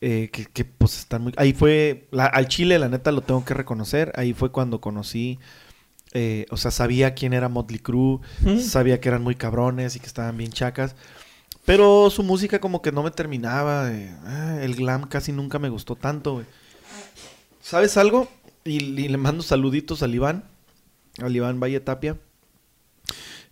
[0.00, 1.32] eh, que, que, pues están muy.
[1.36, 2.06] Ahí fue.
[2.12, 4.12] la- al Chile, la neta, lo tengo que reconocer.
[4.14, 5.38] Ahí fue cuando conocí.
[6.14, 8.20] Eh, o sea, sabía quién era Motley Crue.
[8.60, 10.94] Sabía que eran muy cabrones y que estaban bien chacas.
[11.64, 13.86] Pero su música como que no me terminaba.
[14.24, 16.46] ah, el glam casi nunca me gustó tanto, güey.
[17.60, 18.28] ¿Sabes algo?
[18.64, 20.44] y, y le mando saluditos al Iván,
[21.20, 22.16] al Iván Valle Tapia.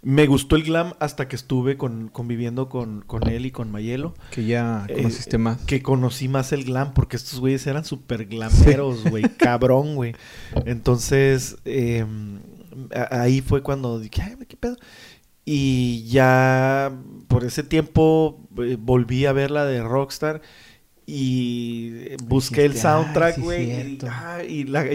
[0.03, 4.15] Me gustó el glam hasta que estuve con, conviviendo con, con él y con Mayelo.
[4.31, 5.59] Que ya Eh, conociste más.
[5.67, 10.15] Que conocí más el glam, porque estos güeyes eran súper glameros, güey, cabrón, güey.
[10.65, 12.07] Entonces, eh,
[13.11, 14.77] ahí fue cuando dije, ay, qué pedo.
[15.45, 16.93] Y ya
[17.29, 20.43] por ese tiempo eh, volví a ver la de Rockstar
[21.07, 23.63] y busqué el Dijiste, "Ay, soundtrack, sí, güey.
[23.71, 24.07] y, cierto".
[24.11, 24.39] ah,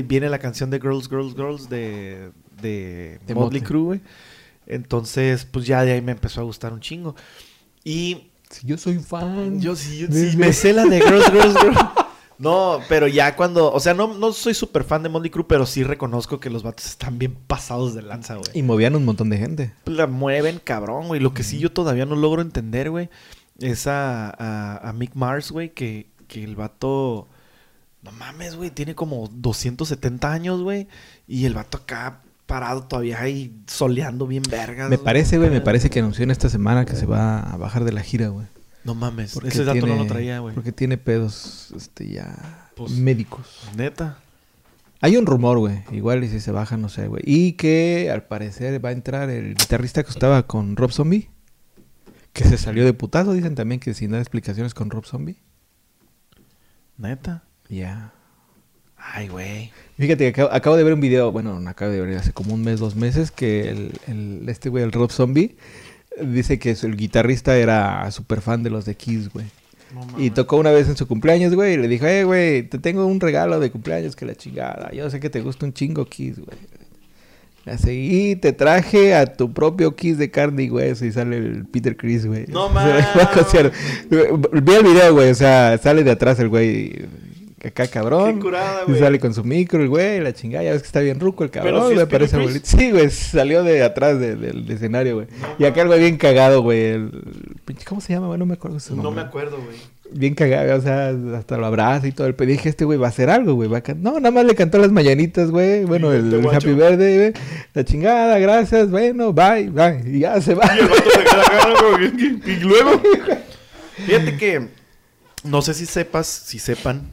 [0.05, 3.61] viene la canción de Girls, Girls, Girls de, de, De Motley.
[3.61, 4.01] Crue, güey.
[4.67, 7.15] Entonces, pues ya de ahí me empezó a gustar un chingo.
[7.83, 9.59] Y Si yo soy fan.
[9.59, 11.79] yo sí, sí me sé la de Girls, Girls, Girls.
[12.37, 15.65] No, pero ya cuando, o sea, no, no soy súper fan de Motley Crue, pero
[15.65, 18.49] sí reconozco que los vatos están bien pasados de lanza, güey.
[18.53, 19.73] Y movían un montón de gente.
[19.85, 21.21] La mueven, cabrón, güey.
[21.21, 23.09] Lo que sí yo todavía no logro entender, güey,
[23.59, 27.27] es a, a, a Mick Mars, güey, que, que el vato,
[28.01, 30.87] no mames, güey, tiene como 270 años, güey,
[31.27, 34.89] y el vato acá parado todavía ahí soleando bien vergas.
[34.89, 37.85] Me parece, güey, me parece que anunció en esta semana que se va a bajar
[37.85, 38.47] de la gira, güey.
[38.85, 40.55] No mames, Porque ese dato no tiene- lo traía, güey.
[40.55, 42.69] Porque tiene pedos, este, ya...
[42.77, 43.67] Pues- médicos.
[43.75, 44.19] Neta.
[45.01, 45.83] Hay un rumor, güey.
[45.91, 47.21] Igual y si se baja, no sé, güey.
[47.25, 51.29] Y que al parecer va a entrar el guitarrista que estaba con Rob Zombie.
[52.31, 53.33] Que se salió de putazo.
[53.33, 55.37] Dicen también que sin dar explicaciones con Rob Zombie.
[56.97, 57.43] Neta.
[57.69, 58.13] Ya.
[58.97, 59.71] Ay, güey.
[59.97, 62.53] Fíjate que acabo, acabo de ver un video, bueno, no acabo de ver hace como
[62.53, 65.57] un mes, dos meses, que el, el- este güey, el Rob Zombie,
[66.21, 69.45] dice que el guitarrista era súper fan de los de Kiss, güey.
[70.17, 73.05] Y tocó una vez en su cumpleaños, güey, y le dijo, eh, güey, te tengo
[73.05, 74.91] un regalo de cumpleaños que la chingada.
[74.91, 76.57] Yo sé que te gusta un chingo Kiss, güey.
[77.65, 81.65] Así, y te traje a tu propio Kiss de carne y hueso y sale el
[81.65, 82.45] Peter Chris, güey.
[82.47, 83.05] No mames.
[84.09, 87.07] Vi el video, güey, o sea, sale de atrás el güey,
[87.67, 88.35] acá cabrón.
[88.35, 88.99] Qué curada, Y güey.
[88.99, 91.49] sale con su micro, el güey, la chingada, ya ves que está bien ruco el
[91.49, 92.59] Pero cabrón, sí es me parece bonito.
[92.63, 95.27] Sí, güey, salió de atrás de- del escenario, güey.
[95.59, 96.81] y acá el güey bien cagado, güey.
[96.83, 97.11] el-
[97.87, 98.39] ¿Cómo se llama, güey?
[98.39, 99.23] No me acuerdo su No nombre.
[99.23, 99.77] me acuerdo, güey.
[100.11, 102.27] Bien cagado, o sea, hasta lo abraza y todo.
[102.27, 103.67] El dije, este güey va a hacer algo, güey.
[103.67, 105.83] Va a can- No, nada más le cantó las mañanitas, güey.
[105.83, 106.45] Bueno, Y el.
[106.47, 107.33] Happy Birthday, güey.
[107.73, 110.03] La chingada, gracias, bueno, bye, bye.
[110.05, 110.63] Y ya se va.
[110.75, 113.01] Y el vato se y luego.
[114.05, 114.67] Fíjate que.
[115.43, 117.09] No sé si sepas, si sepan,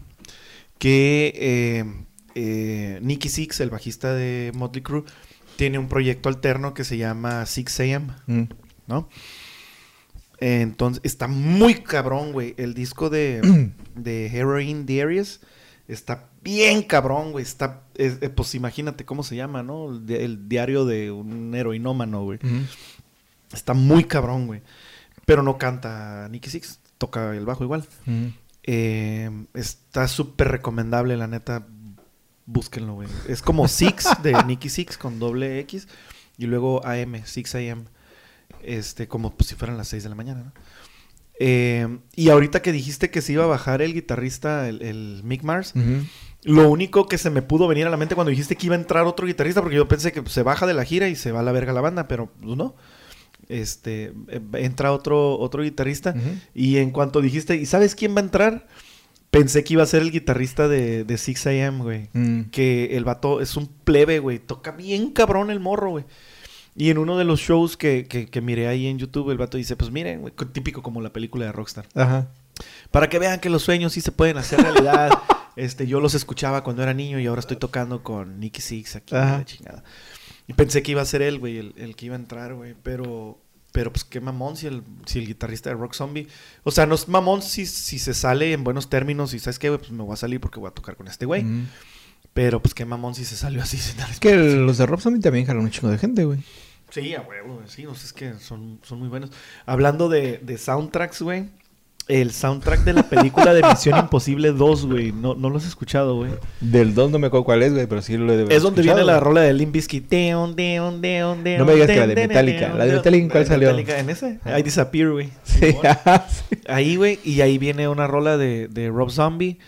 [0.83, 1.85] que eh,
[2.35, 5.05] eh, Nicky Six, el bajista de Motley Crue,
[5.55, 8.43] tiene un proyecto alterno que se llama 6 AM, Mm.
[8.89, 9.09] ¿no?
[10.41, 12.55] Entonces, está muy cabrón, güey.
[12.57, 15.41] El disco de, de Heroin Diaries
[15.87, 17.45] está bien cabrón, güey.
[17.45, 19.89] Está, es- eh, pues imagínate cómo se llama, ¿no?
[19.93, 22.41] El, di- el diario de un heroinómano, güey.
[23.53, 24.63] Está muy cabrón, güey.
[25.27, 27.85] Pero no canta Nicky Six, toca el bajo igual.
[28.65, 31.67] Eh, está súper recomendable, la neta.
[32.47, 33.09] Búsquenlo, güey.
[33.29, 35.89] Es como Six de Nicky Six con doble X.
[36.39, 37.85] Y luego AM, 6 AM.
[38.63, 40.53] Este, como pues, si fueran las 6 de la mañana, ¿no?
[41.45, 45.43] Eh, y ahorita que dijiste que se iba a bajar el guitarrista, el, el Mick
[45.43, 45.75] Mars,
[46.45, 48.79] lo único que se me pudo venir a la mente cuando dijiste que iba a
[48.79, 51.41] entrar otro guitarrista, porque yo pensé que se baja de la gira y se va
[51.41, 52.77] a la verga la banda, pero pues, no.
[53.53, 56.15] Este, eh, entra otro, otro guitarrista.
[56.55, 58.67] Y en cuanto dijiste, ¿y sabes quién va a entrar?
[59.31, 62.09] Pensé que iba a ser el guitarrista de, de 6 AM, güey.
[62.13, 62.51] Mm.
[62.51, 64.39] Que el vato es un plebe, güey.
[64.39, 66.05] Toca bien cabrón el morro, güey.
[66.75, 69.59] Y en uno de los shows que, que, que miré ahí en YouTube, el vato
[69.59, 71.87] dice, pues miren, güey, típico como la película de Rockstar.
[71.95, 72.29] Ajá.
[72.91, 75.11] Para que vean que los sueños sí se pueden hacer realidad.
[75.57, 79.15] este, yo los escuchaba cuando era niño y ahora estoy tocando con Nicky Six aquí,
[79.15, 79.39] Ajá.
[79.39, 79.85] la chingada.
[80.49, 82.75] Y pensé que iba a ser él, güey, el, el que iba a entrar, güey.
[82.83, 83.39] Pero,
[83.73, 86.29] pero pues qué mamón si el, si el guitarrista de Rock Zombie.
[86.63, 89.71] O sea, no es mamón si, si se sale en buenos términos y sabes qué,
[89.71, 91.45] güey, pues me voy a salir porque voy a tocar con este güey.
[92.35, 95.01] Pero pues qué mamón si se salió así sin dar Es que los de Rob
[95.01, 96.41] Zombie también jalan un chingo de gente, güey.
[96.91, 99.31] Sí, a huevo, sí, no sé, es que son, son muy buenos.
[99.65, 101.49] Hablando de, de soundtracks, güey.
[102.09, 105.13] El soundtrack de la película de Misión Imposible 2, güey.
[105.13, 106.33] No, no lo has escuchado, güey.
[106.61, 109.05] Del 2 no me acuerdo cuál es, güey, pero sí lo he Es donde viene
[109.05, 110.09] la rola de Limp Bizkit.
[110.09, 112.75] Deon, deon, deon, deon, No me digas que la de Metallica.
[112.75, 112.93] La de.
[112.95, 113.69] Metallica, ¿en cuál salió?
[113.69, 114.41] Metallica, en ese.
[114.59, 115.31] I Disappear, güey.
[115.85, 116.59] Ajá, sí.
[116.67, 117.19] Ahí, güey.
[117.25, 119.59] Y ahí viene una rola de, de Rob Zombie.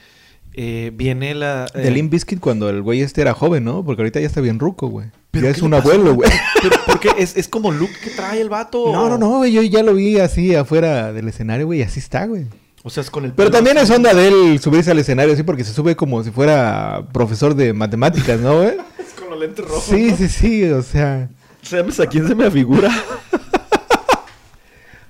[0.56, 1.66] Eh, viene la...
[1.74, 3.84] eh, De Limp Bizkit cuando el güey este era joven, ¿no?
[3.84, 5.08] Porque ahorita ya está bien ruco, güey.
[5.32, 6.30] ¿pero Ya es un abuelo, güey.
[6.62, 8.92] Pero, porque es, es como look que trae el vato.
[8.92, 9.50] No, no, no, güey.
[9.52, 11.80] Yo ya lo vi así afuera del escenario, güey.
[11.80, 12.46] y Así está, güey.
[12.84, 15.42] O sea, es con el Pero también es onda de él subirse al escenario así
[15.42, 18.76] porque se sube como si fuera profesor de matemáticas, ¿no, güey?
[18.98, 19.84] Es con los lentes rojos.
[19.84, 20.16] Sí, ¿no?
[20.16, 20.64] sí, sí.
[20.70, 21.28] O sea...
[21.62, 22.90] ¿Sabes a quién se me afigura?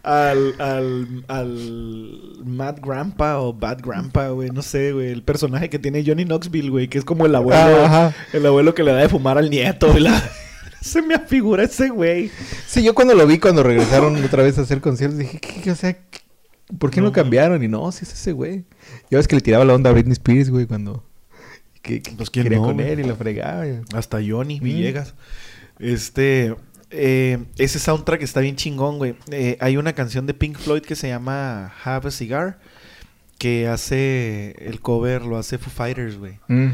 [0.05, 4.51] Al, al, al Mad Grandpa o Bad Grandpa, güey.
[4.51, 5.09] No sé, güey.
[5.11, 6.89] El personaje que tiene Johnny Knoxville, güey.
[6.89, 7.59] Que es como el abuelo.
[7.61, 8.15] Ah, ajá.
[8.33, 9.89] El abuelo que le da de fumar al nieto.
[9.91, 10.23] güey, la-
[10.81, 12.31] Se me afigura ese güey.
[12.67, 15.71] Sí, yo cuando lo vi, cuando regresaron otra vez a hacer conciertos, dije, ¿qué, qué-
[15.71, 16.21] o sea, qué-
[16.79, 17.13] ¿por qué no, No.
[17.13, 17.63] cambiaron?
[17.65, 18.65] Y no, sí es ese güey.
[19.11, 21.03] Ya ves que le tiraba la onda a Britney Spears, güey, cuando...
[21.81, 22.91] Que, que Pues, ¿quién quería no, con güey?
[22.91, 23.65] él y lo fregaba.
[23.65, 23.81] güey.
[23.95, 24.65] Hasta Johnny Mm.
[24.65, 25.15] Villegas.
[25.79, 26.55] Este.
[26.95, 29.15] Eh, ese soundtrack está bien chingón, güey.
[29.31, 32.59] Eh, hay una canción de Pink Floyd que se llama Have a Cigar.
[33.39, 34.55] Que hace.
[34.59, 36.39] El cover lo hace Foo Fighters, güey.
[36.49, 36.69] Mm.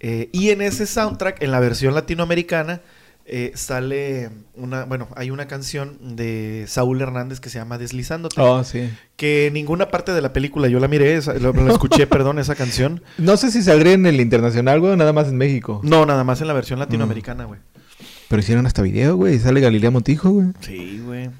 [0.00, 2.80] Eh, y en ese soundtrack, en la versión latinoamericana,
[3.54, 4.84] sale una.
[4.84, 8.40] Bueno, hay una canción de Saúl Hernández que se llama Deslizándote.
[8.40, 8.88] Oh, sí.
[9.16, 12.38] Que en ninguna parte de la película yo la miré, esa- la, la escuché, perdón,
[12.38, 13.02] esa canción.
[13.18, 15.80] No sé si saldría en el internacional, güey, o nada más en México.
[15.84, 17.60] No, nada más en la versión latinoamericana, güey.
[18.28, 20.48] Pero hicieron hasta video, güey, y sale Galilea Montijo, güey.
[20.60, 21.30] Sí, güey.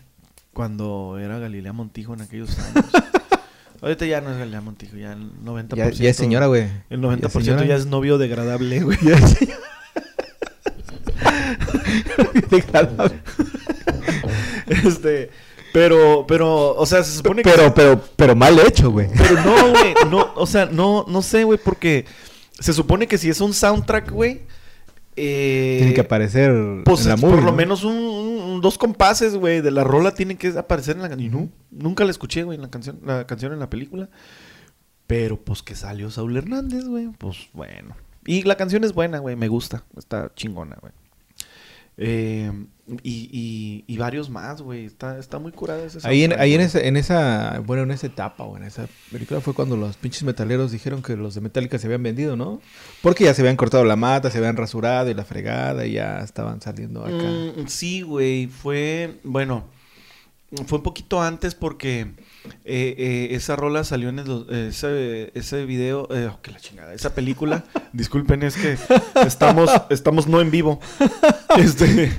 [0.55, 2.87] Cuando era Galilea Montijo en aquellos años.
[3.83, 5.75] Ahorita ya no es Galilea Montijo, ya el 90%.
[5.77, 6.67] Ya, ya es señora, güey.
[6.91, 7.65] El 90% Ya es señora.
[7.67, 8.99] ya es novio degradable, güey.
[9.03, 9.61] Ya es señora.
[12.51, 13.21] Degradable.
[14.85, 15.31] este,
[15.73, 17.51] pero, pero, o sea, se supone que...
[17.51, 19.09] pero, pero, pero mal hecho, güey.
[19.17, 22.05] Pero no, güey, no, o sea, no, no sé, güey, porque
[22.59, 24.43] se supone que si es un soundtrack, güey,
[25.19, 27.57] eh, Tiene que aparecer pues en la es movie, por lo ¿no?
[27.57, 31.33] menos un, un- dos compases, güey, de la rola tienen que aparecer en la canción.
[31.33, 34.09] Y no, nunca la escuché, güey, en la canción, la canción en la película.
[35.07, 37.97] Pero pues que salió Saúl Hernández, güey, pues bueno.
[38.27, 40.93] Y la canción es buena, güey, me gusta, está chingona, güey.
[42.01, 42.53] Eh,
[43.03, 46.61] y, y, y varios más, güey, está, está muy curada ese Ahí, en, ahí en,
[46.61, 50.23] esa, en esa, bueno, en esa etapa o en esa película fue cuando los pinches
[50.23, 52.61] metaleros dijeron que los de Metallica se habían vendido, ¿no?
[53.03, 56.21] Porque ya se habían cortado la mata, se habían rasurado y la fregada y ya
[56.21, 57.13] estaban saliendo acá.
[57.13, 59.65] Mm, sí, güey, fue, bueno,
[60.67, 62.01] fue un poquito antes porque
[62.65, 66.95] eh, eh, esa rola salió en el, ese, ese video, eh, oh, que la chingada,
[66.95, 68.79] esa película, disculpen, es que
[69.27, 70.81] estamos, estamos no en vivo.
[71.59, 72.13] Este,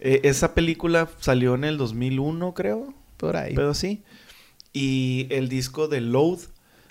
[0.00, 3.54] eh, esa película salió en el 2001, creo, Por ahí.
[3.54, 4.02] pero sí.
[4.72, 6.38] Y el disco de Load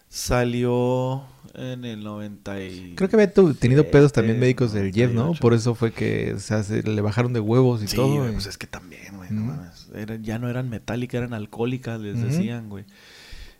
[0.09, 1.23] salió
[1.53, 2.93] en el 90 y...
[2.95, 5.21] Creo que había tenido pedos también médicos del Jeff, ¿no?
[5.33, 5.41] 98.
[5.41, 8.27] Por eso fue que o sea, se le bajaron de huevos y Sí, todo.
[8.29, 9.29] y- pues es que también, güey.
[9.31, 9.51] no Ujú.
[9.51, 9.82] mames.
[9.93, 12.85] Era- ya no eran metálicas, eran alcohólicas, les decían, güey.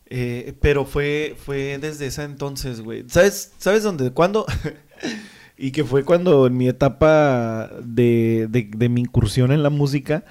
[0.06, 3.04] Eh, pero fue, fue desde ese entonces, güey.
[3.08, 4.12] ¿Sabes, ¿Sabes dónde?
[4.12, 4.46] ¿Cuándo?
[5.58, 10.24] y que fue cuando en mi etapa de, de, de mi incursión en la música,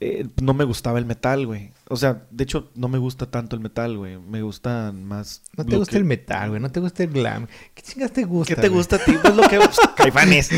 [0.00, 1.72] eh, no me gustaba el metal, güey.
[1.88, 4.18] O sea, de hecho, no me gusta tanto el metal, güey.
[4.18, 5.42] Me gustan más...
[5.56, 6.60] No te gusta que- el metal, güey.
[6.60, 7.46] No te gusta el glam.
[7.74, 8.54] ¿Qué chingas te gusta?
[8.54, 8.78] ¿Qué te güey?
[8.78, 9.12] gusta a ti?
[9.22, 9.58] Pues lo que...
[9.96, 10.50] caifanes.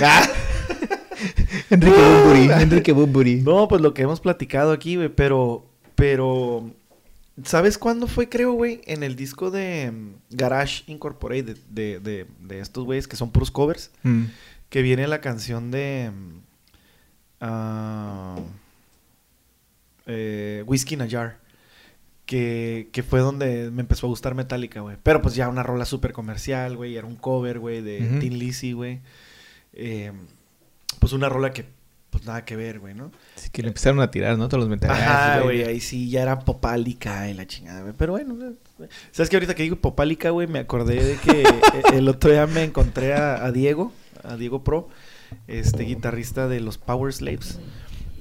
[1.71, 2.51] Enrique Bumburi.
[2.63, 3.37] Enrique Bumburi.
[3.43, 6.71] No, pues lo que hemos platicado aquí, güey, pero, pero,
[7.45, 8.81] ¿sabes cuándo fue, creo, güey?
[8.87, 13.51] En el disco de mm, Garage Incorporated, de, de, de estos güeyes que son puros
[13.51, 14.25] covers, Mm.
[14.69, 16.39] que viene la canción de mm,
[17.41, 18.37] ah,
[20.07, 21.39] eh, Whiskey in a Jar,
[22.27, 24.97] que, que fue donde me empezó a gustar Metallica, güey.
[25.03, 28.19] Pero pues ya una rola súper comercial, güey, era un cover, güey, de Ujú.
[28.21, 29.01] Tin Lizzy, güey.
[29.73, 30.13] Eh,
[30.99, 31.67] pues una rola que,
[32.11, 33.13] pues nada que ver, güey, ¿no?
[33.37, 34.49] Así que le empezaron a tirar, ¿no?
[34.49, 35.03] Todos los metaleros.
[35.03, 37.95] Ajá, güey, ahí sí ya era popálica y la chingada, güey.
[37.97, 40.47] Pero bueno, eh, ¿sabes que ahorita que digo popálica, güey?
[40.47, 44.65] Me acordé de que eh, el otro día me encontré a, a Diego, a Diego
[44.65, 44.89] Pro,
[45.47, 47.59] este guitarrista de los Power Slaves,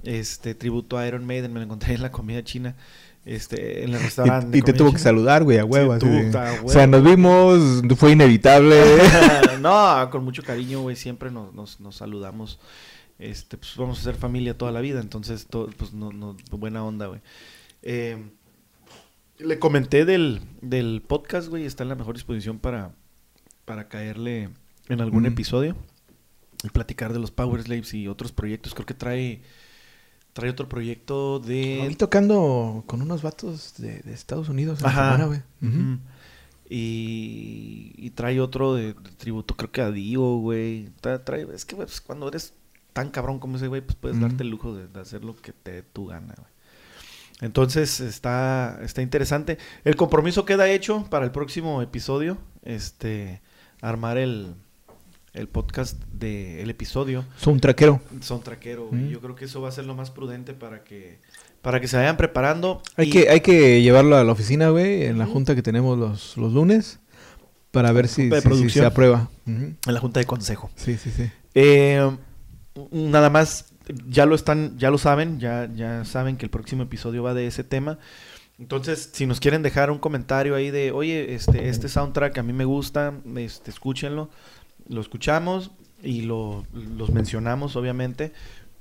[0.03, 2.75] este tributo a Iron Maiden, me lo encontré en la comida china,
[3.25, 4.57] este, en el restaurante.
[4.57, 5.99] Y, te tuvo que saludar, güey, a huevo.
[5.99, 6.07] Sí,
[6.63, 8.81] O sea, nos vimos, fue inevitable.
[9.61, 12.59] no, con mucho cariño, güey, siempre nos, nos, nos saludamos.
[13.17, 16.83] Este, pues vamos a ser familia toda la vida, entonces, to- pues, no, no, buena
[16.83, 17.21] onda, güey.
[17.81, 18.17] Eh,
[19.37, 22.91] le comenté del, del podcast, güey, está en la mejor disposición para,
[23.65, 24.49] para caerle
[24.89, 25.27] en algún Mm.
[25.27, 25.75] episodio
[26.63, 28.73] y platicar de los Power Slaves y otros proyectos.
[28.73, 29.41] Creo que trae,
[30.35, 31.95] trae otro proyecto Lo vi de...
[31.97, 35.03] tocando con unos vatos de, de Estados Unidos en la Ajá.
[35.13, 35.41] semana, güey.
[36.69, 40.89] Y, y trae otro de, de tributo, creo que a Dio, güey.
[41.01, 42.53] Tra- trae- es que, güey, pues, cuando eres
[42.93, 45.53] tan cabrón como ese güey, pues puedes darte el lujo de, de hacer lo que
[45.53, 46.49] te dé tu gana, güey.
[47.41, 49.57] Entonces está, está interesante.
[49.83, 52.37] El compromiso queda hecho para el próximo episodio.
[52.63, 53.41] Este,
[53.81, 54.55] armar el,
[55.35, 58.01] el podcast del episodio Son traquero.
[58.21, 58.87] son traquero.
[58.91, 59.07] Mm.
[59.09, 61.19] Yo creo que eso va a ser lo más prudente para que,
[61.61, 62.81] para que se vayan preparando.
[62.97, 65.97] Hay Y- que, hay que llevarlo a la oficina, güey, en la junta que tenemos
[65.97, 66.99] los, los lunes,
[67.71, 69.29] para ver si, de si- se aprueba.
[69.45, 70.69] En la junta de consejo.
[70.75, 71.29] Sí, sí, sí.
[71.53, 72.09] Eh,
[72.91, 73.73] nada más,
[74.07, 77.47] ya lo están, ya lo saben, ya, ya saben que el próximo episodio va de
[77.47, 77.99] ese tema.
[78.57, 82.53] Entonces, si nos quieren dejar un comentario ahí de, oye, este, este soundtrack a mí
[82.53, 84.29] me gusta, este, escúchenlo,
[84.87, 85.71] lo escuchamos
[86.03, 88.31] y lo, los mencionamos, obviamente,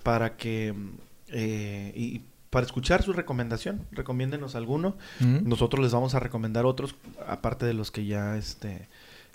[0.03, 0.75] para que,
[1.29, 4.97] eh, y para escuchar su recomendación, recomiéndenos alguno.
[5.21, 6.95] Nosotros les vamos a recomendar otros,
[7.27, 8.89] aparte de los que ya, este,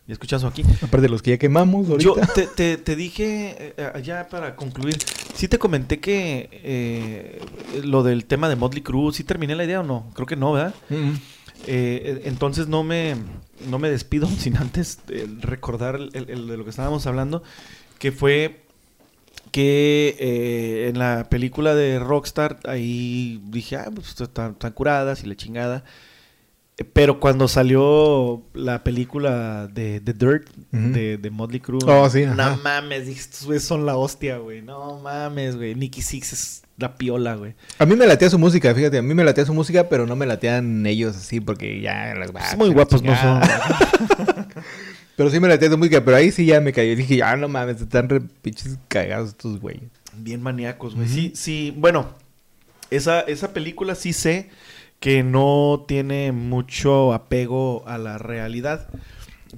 [0.07, 0.63] ya escuchamos aquí.
[0.81, 2.03] Aparte de los que ya quemamos ahorita.
[2.03, 4.97] Yo te, te- te dije, eh, eh, ya para concluir,
[5.33, 7.41] sí te comenté que eh,
[7.83, 10.09] lo del tema de Motley Crue, ¿sí terminé la idea o no?
[10.13, 10.73] Creo que no, ¿verdad?
[10.89, 11.13] Eh,
[11.67, 13.15] eh, entonces no me,
[13.69, 17.43] no me despido sin antes eh, recordar el- de lo que estábamos hablando,
[17.99, 18.61] que fue
[19.51, 25.35] que eh, en la película de Rockstar ahí dije, ah, pues están curadas y la
[25.35, 25.83] chingada.
[26.93, 32.41] Pero cuando salió la película de The Dirt de, de Motley Crue, Oh, sí, no
[32.41, 32.59] ajá.
[32.63, 34.61] mames, dije, estos güeyes son la hostia, güey.
[34.61, 35.75] No mames, güey.
[35.75, 37.55] Nicky Six es la piola, güey.
[37.79, 38.97] A mí me latea su música, fíjate.
[38.97, 42.31] A mí me latea su música, pero no me latean ellos así porque ya las
[42.31, 43.41] Pues muy guapos no son.
[45.15, 46.95] Pero sí me latea su música, pero ahí sí ya me caí.
[46.95, 49.83] Dije, ya no mames, están re pinches cagados estos güeyes.
[50.15, 51.09] Bien maníacos, güey.
[51.09, 51.73] Sí, sí.
[51.75, 52.15] Bueno,
[52.89, 54.49] esa, esa película sí sé
[54.99, 58.87] que no tiene mucho apego a la realidad.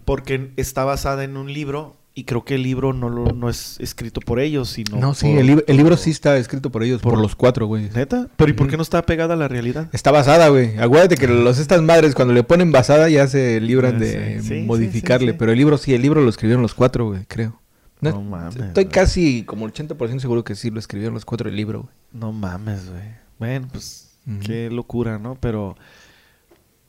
[0.05, 1.97] Porque está basada en un libro.
[2.13, 4.97] Y creo que el libro no, lo- no es escrito por ellos, sino.
[4.97, 7.37] No, sí, por- el, lib- el libro sí está escrito por ellos, por, por- los
[7.37, 7.89] cuatro, güey.
[7.95, 8.27] ¿Neta?
[8.35, 9.87] ¿Pero y por qué no está pegada a la realidad?
[9.93, 10.77] Está basada, güey.
[10.77, 14.41] Acuérdate que los estas madres cuando le ponen basada ya se libran de.
[14.43, 15.31] Sí, modificarle.
[15.31, 15.37] sí.
[15.39, 17.57] Pero el libro sí, el libro lo escribieron los cuatro, güey, creo.
[18.01, 18.93] No, No mames, Estoy güey.
[18.93, 21.93] casi como el 80% seguro que sí lo escribieron los cuatro el libro, güey.
[22.11, 23.03] No mames, güey.
[23.39, 24.00] Bueno, pues
[24.45, 25.35] Qué locura, ¿no?
[25.35, 25.75] Pero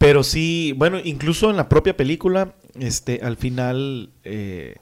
[0.03, 4.75] pero sí, bueno, incluso en la propia película, este, al final eh,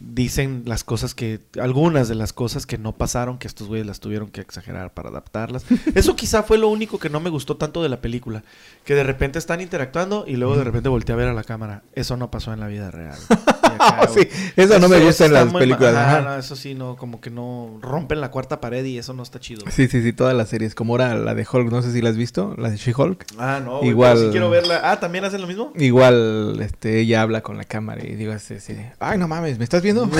[0.00, 4.00] dicen las cosas que, algunas de las cosas que no pasaron, que estos güeyes las
[4.00, 5.64] tuvieron que exagerar para adaptarlas.
[5.94, 8.42] Eso quizá fue lo único que no me gustó tanto de la película,
[8.84, 11.82] que de repente están interactuando y luego de repente volteé a ver a la cámara.
[11.94, 13.18] Eso no pasó en la vida real.
[13.64, 15.94] Acá, sí, eso no me gusta en las películas.
[15.94, 16.20] ajá, ajá.
[16.22, 19.40] no, eso sí, no, como que no rompen la cuarta pared y eso no está
[19.40, 19.64] chido.
[19.70, 20.74] Sí, sí, sí, todas las series.
[20.74, 23.26] Como era la de Hulk, no sé si la has visto, la de She-Hulk.
[23.38, 24.80] Ah, no, Igual- pero sí quiero verla.
[24.84, 25.72] Ah, ¿también hacen lo mismo?
[25.76, 29.58] Igual, este, ella habla con la cámara y digo así, así de, ay, no mames,
[29.58, 30.06] ¿me estás viendo?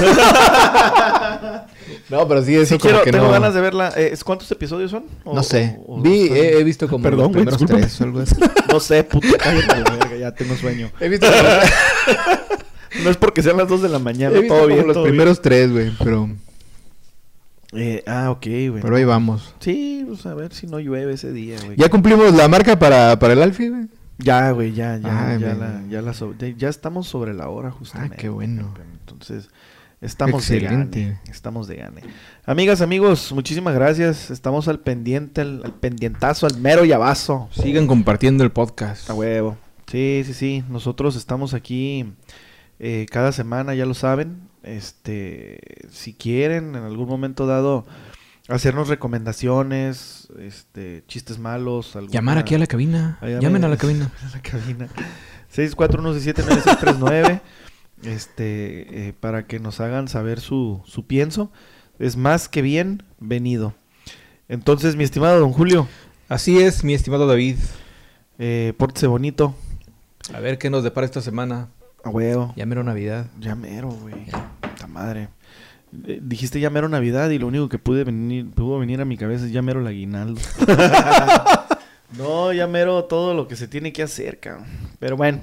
[2.11, 3.33] no, pero sí, eso Sí como quiero, que tengo no...
[3.33, 3.93] ganas de verla.
[3.97, 5.05] Eh, ¿es ¿Cuántos episodios son?
[5.25, 5.79] O- No sé.
[5.87, 8.37] o- o Vi, he, he visto como Perdón, los primeros tres o algo así.
[8.71, 10.91] No sé, puta, cállate a la verga, ya tengo sueño.
[11.01, 11.27] He visto
[13.03, 14.95] No es porque sean las 2 de la mañana, he visto todo como bien, los
[14.95, 16.29] todo primeros tres, güey, pero.
[17.73, 18.81] Eh, ah, ok, güey.
[18.83, 19.55] pero ahí vamos.
[19.61, 21.77] Sí, pues a ver si no llueve ese día, güey.
[21.77, 23.87] Ya cumplimos la marca para, para el Alfie, güey.
[24.19, 27.49] Ya, güey, ya, ya, Ay, ya, la, ya, la so- ya, ya estamos sobre la
[27.49, 28.15] hora, justamente.
[28.17, 28.73] Ah, qué bueno.
[29.31, 29.51] Entonces,
[30.03, 31.01] estamos de Excelente.
[31.03, 31.21] gane.
[31.31, 32.03] Estamos de gane.
[32.45, 34.31] Amigas, amigos, muchísimas gracias.
[34.31, 37.49] Estamos al pendiente, al, al pendientazo, al mero llavazo.
[37.53, 39.09] Sigan compartiendo el podcast.
[39.09, 39.57] A huevo.
[39.87, 40.65] Sí, sí, sí.
[40.69, 42.13] Nosotros estamos aquí
[42.79, 44.49] eh, cada semana, ya lo saben.
[44.63, 45.59] Este,
[45.91, 47.87] si quieren, en algún momento dado,
[48.49, 51.97] hacernos recomendaciones, este, chistes malos.
[51.97, 53.17] alguna- Llamar aquí a la cabina.
[53.23, 54.11] Ahí Llamen a la cabina.
[54.23, 54.89] a la cabina.
[55.55, 57.41] 641-179639.
[58.05, 61.51] Este, eh, para que nos hagan saber su, su pienso.
[61.99, 63.75] Es más que bien venido.
[64.49, 65.89] Entonces, mi estimado don Julio,
[66.29, 67.57] Así es, mi estimado David.
[68.39, 69.55] eh, pórtese bonito.
[70.33, 71.69] A ver qué nos depara esta semana.
[72.03, 72.53] A huevo.
[72.57, 73.27] Ya mero Navidad.
[73.41, 74.27] Ya mero, güey.
[74.61, 75.29] Puta madre.
[76.07, 79.17] Eh, dijiste ya mero Navidad y lo único que pude venir, pudo venir a mi
[79.17, 80.41] cabeza es ya mero el aguinaldo.
[82.19, 84.67] no, ya mero todo lo que se tiene que hacer, cabrón.
[84.99, 85.41] Pero bueno.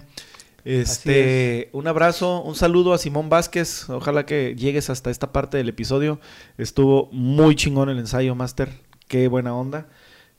[0.64, 3.90] Este, un abrazo, un saludo a Simón Vázquez.
[3.90, 6.20] Ojalá que llegues hasta esta parte del episodio.
[6.58, 8.72] Estuvo muy chingón el ensayo, Master.
[9.08, 9.88] Qué buena onda.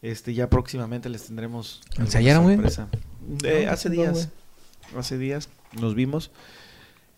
[0.01, 1.81] Este, ya próximamente les tendremos.
[1.99, 2.59] ¿Ensayaron, güey?
[3.45, 4.29] Eh, No, hace no, días.
[4.97, 5.49] Hace días
[5.81, 6.31] nos vimos.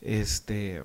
[0.01, 0.83] Este.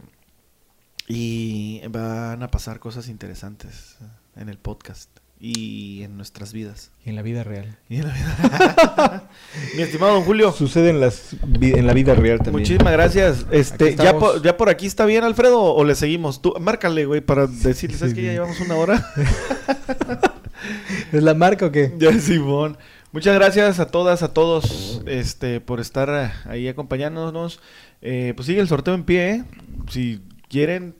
[1.07, 3.97] Y van a pasar cosas interesantes
[4.35, 5.09] en el podcast
[5.39, 6.91] y en nuestras vidas.
[7.05, 7.77] Y en la vida real.
[7.87, 9.29] Y en la vida.
[9.75, 12.61] Mi estimado don Julio, Sucede en, las, en la vida real también.
[12.61, 13.45] muchísimas gracias.
[13.49, 16.41] Este, ya, por, ya por aquí está bien, Alfredo, o le seguimos.
[16.41, 19.13] Tú, márcale, güey, para decirle, ¿sabes Sí, que ya llevamos una hora?
[21.13, 21.93] ¿Es la marca o qué?
[21.97, 22.77] Ya, Simón.
[23.11, 27.59] Muchas gracias a todas, a todos, este, por estar eh, ahí acompañándonos.
[28.01, 29.43] Eh, pues sigue el sorteo en pie, ¿eh?
[29.89, 30.95] Si quieren,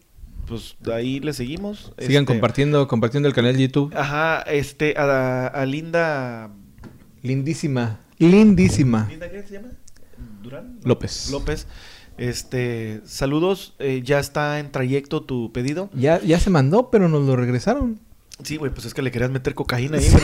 [0.49, 1.93] pues ahí le seguimos.
[1.99, 3.93] Sigan Este, compartiendo, compartiendo el canal de YouTube.
[3.95, 6.49] Ajá, este, a, a Linda...
[7.21, 7.99] Lindísima.
[8.17, 9.07] Lindísima.
[9.09, 9.69] ¿Linda qué se llama?
[10.41, 10.79] ¿Durán?
[10.83, 11.29] López.
[11.31, 11.67] López.
[12.17, 15.89] Este, saludos, eh, ya está en trayecto tu pedido.
[15.93, 17.99] Ya, ya se mandó, pero nos lo regresaron.
[18.43, 20.07] Sí, güey, pues es que le querías meter cocaína ahí.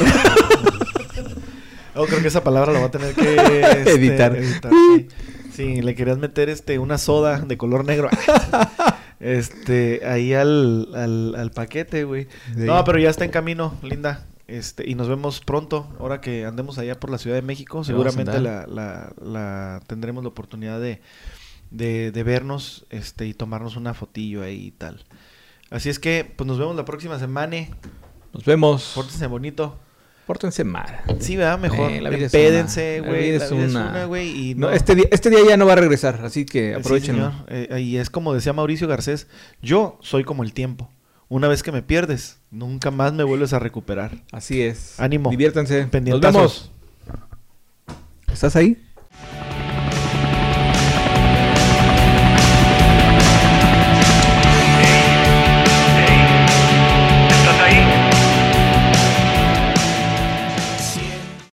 [1.97, 4.37] Oh, creo que esa palabra la voy a tener que este, Editar.
[4.37, 5.07] sí.
[5.53, 8.09] Sí, le querías meter este una soda de color negro.
[9.19, 12.27] este, ahí al, al, al paquete, güey.
[12.53, 12.61] Sí.
[12.61, 14.25] No, pero ya está en camino, linda.
[14.47, 17.83] Este, y nos vemos pronto, ahora que andemos allá por la Ciudad de México.
[17.83, 21.01] Seguramente la, la tendremos la oportunidad de,
[21.71, 25.03] de, de vernos este, y tomarnos una fotillo ahí y tal.
[25.71, 27.57] Así es que, pues nos vemos la próxima semana.
[28.33, 28.91] Nos vemos.
[28.93, 29.79] Pórtense bonito.
[30.25, 31.01] Pórtense mal.
[31.19, 31.59] Sí, ¿verdad?
[31.59, 31.91] Mejor.
[31.91, 33.07] Eh, la vida es Empédense, una.
[33.07, 33.37] La güey.
[33.37, 33.89] La es una.
[33.89, 34.29] una, güey.
[34.51, 36.79] Y No, no- este, día, este día ya no va a regresar, así que Sí,
[36.79, 37.31] aprovechenlo.
[37.31, 37.45] señor.
[37.49, 39.27] Eh, y es como decía Mauricio Garcés,
[39.61, 40.89] yo soy como el tiempo.
[41.27, 44.11] Una vez que me pierdes, nunca más me vuelves a recuperar.
[44.31, 44.99] así es.
[44.99, 45.29] Ánimo.
[45.29, 45.87] Diviértanse.
[45.91, 46.71] Nos vemos.
[48.31, 48.83] ¿Estás ahí?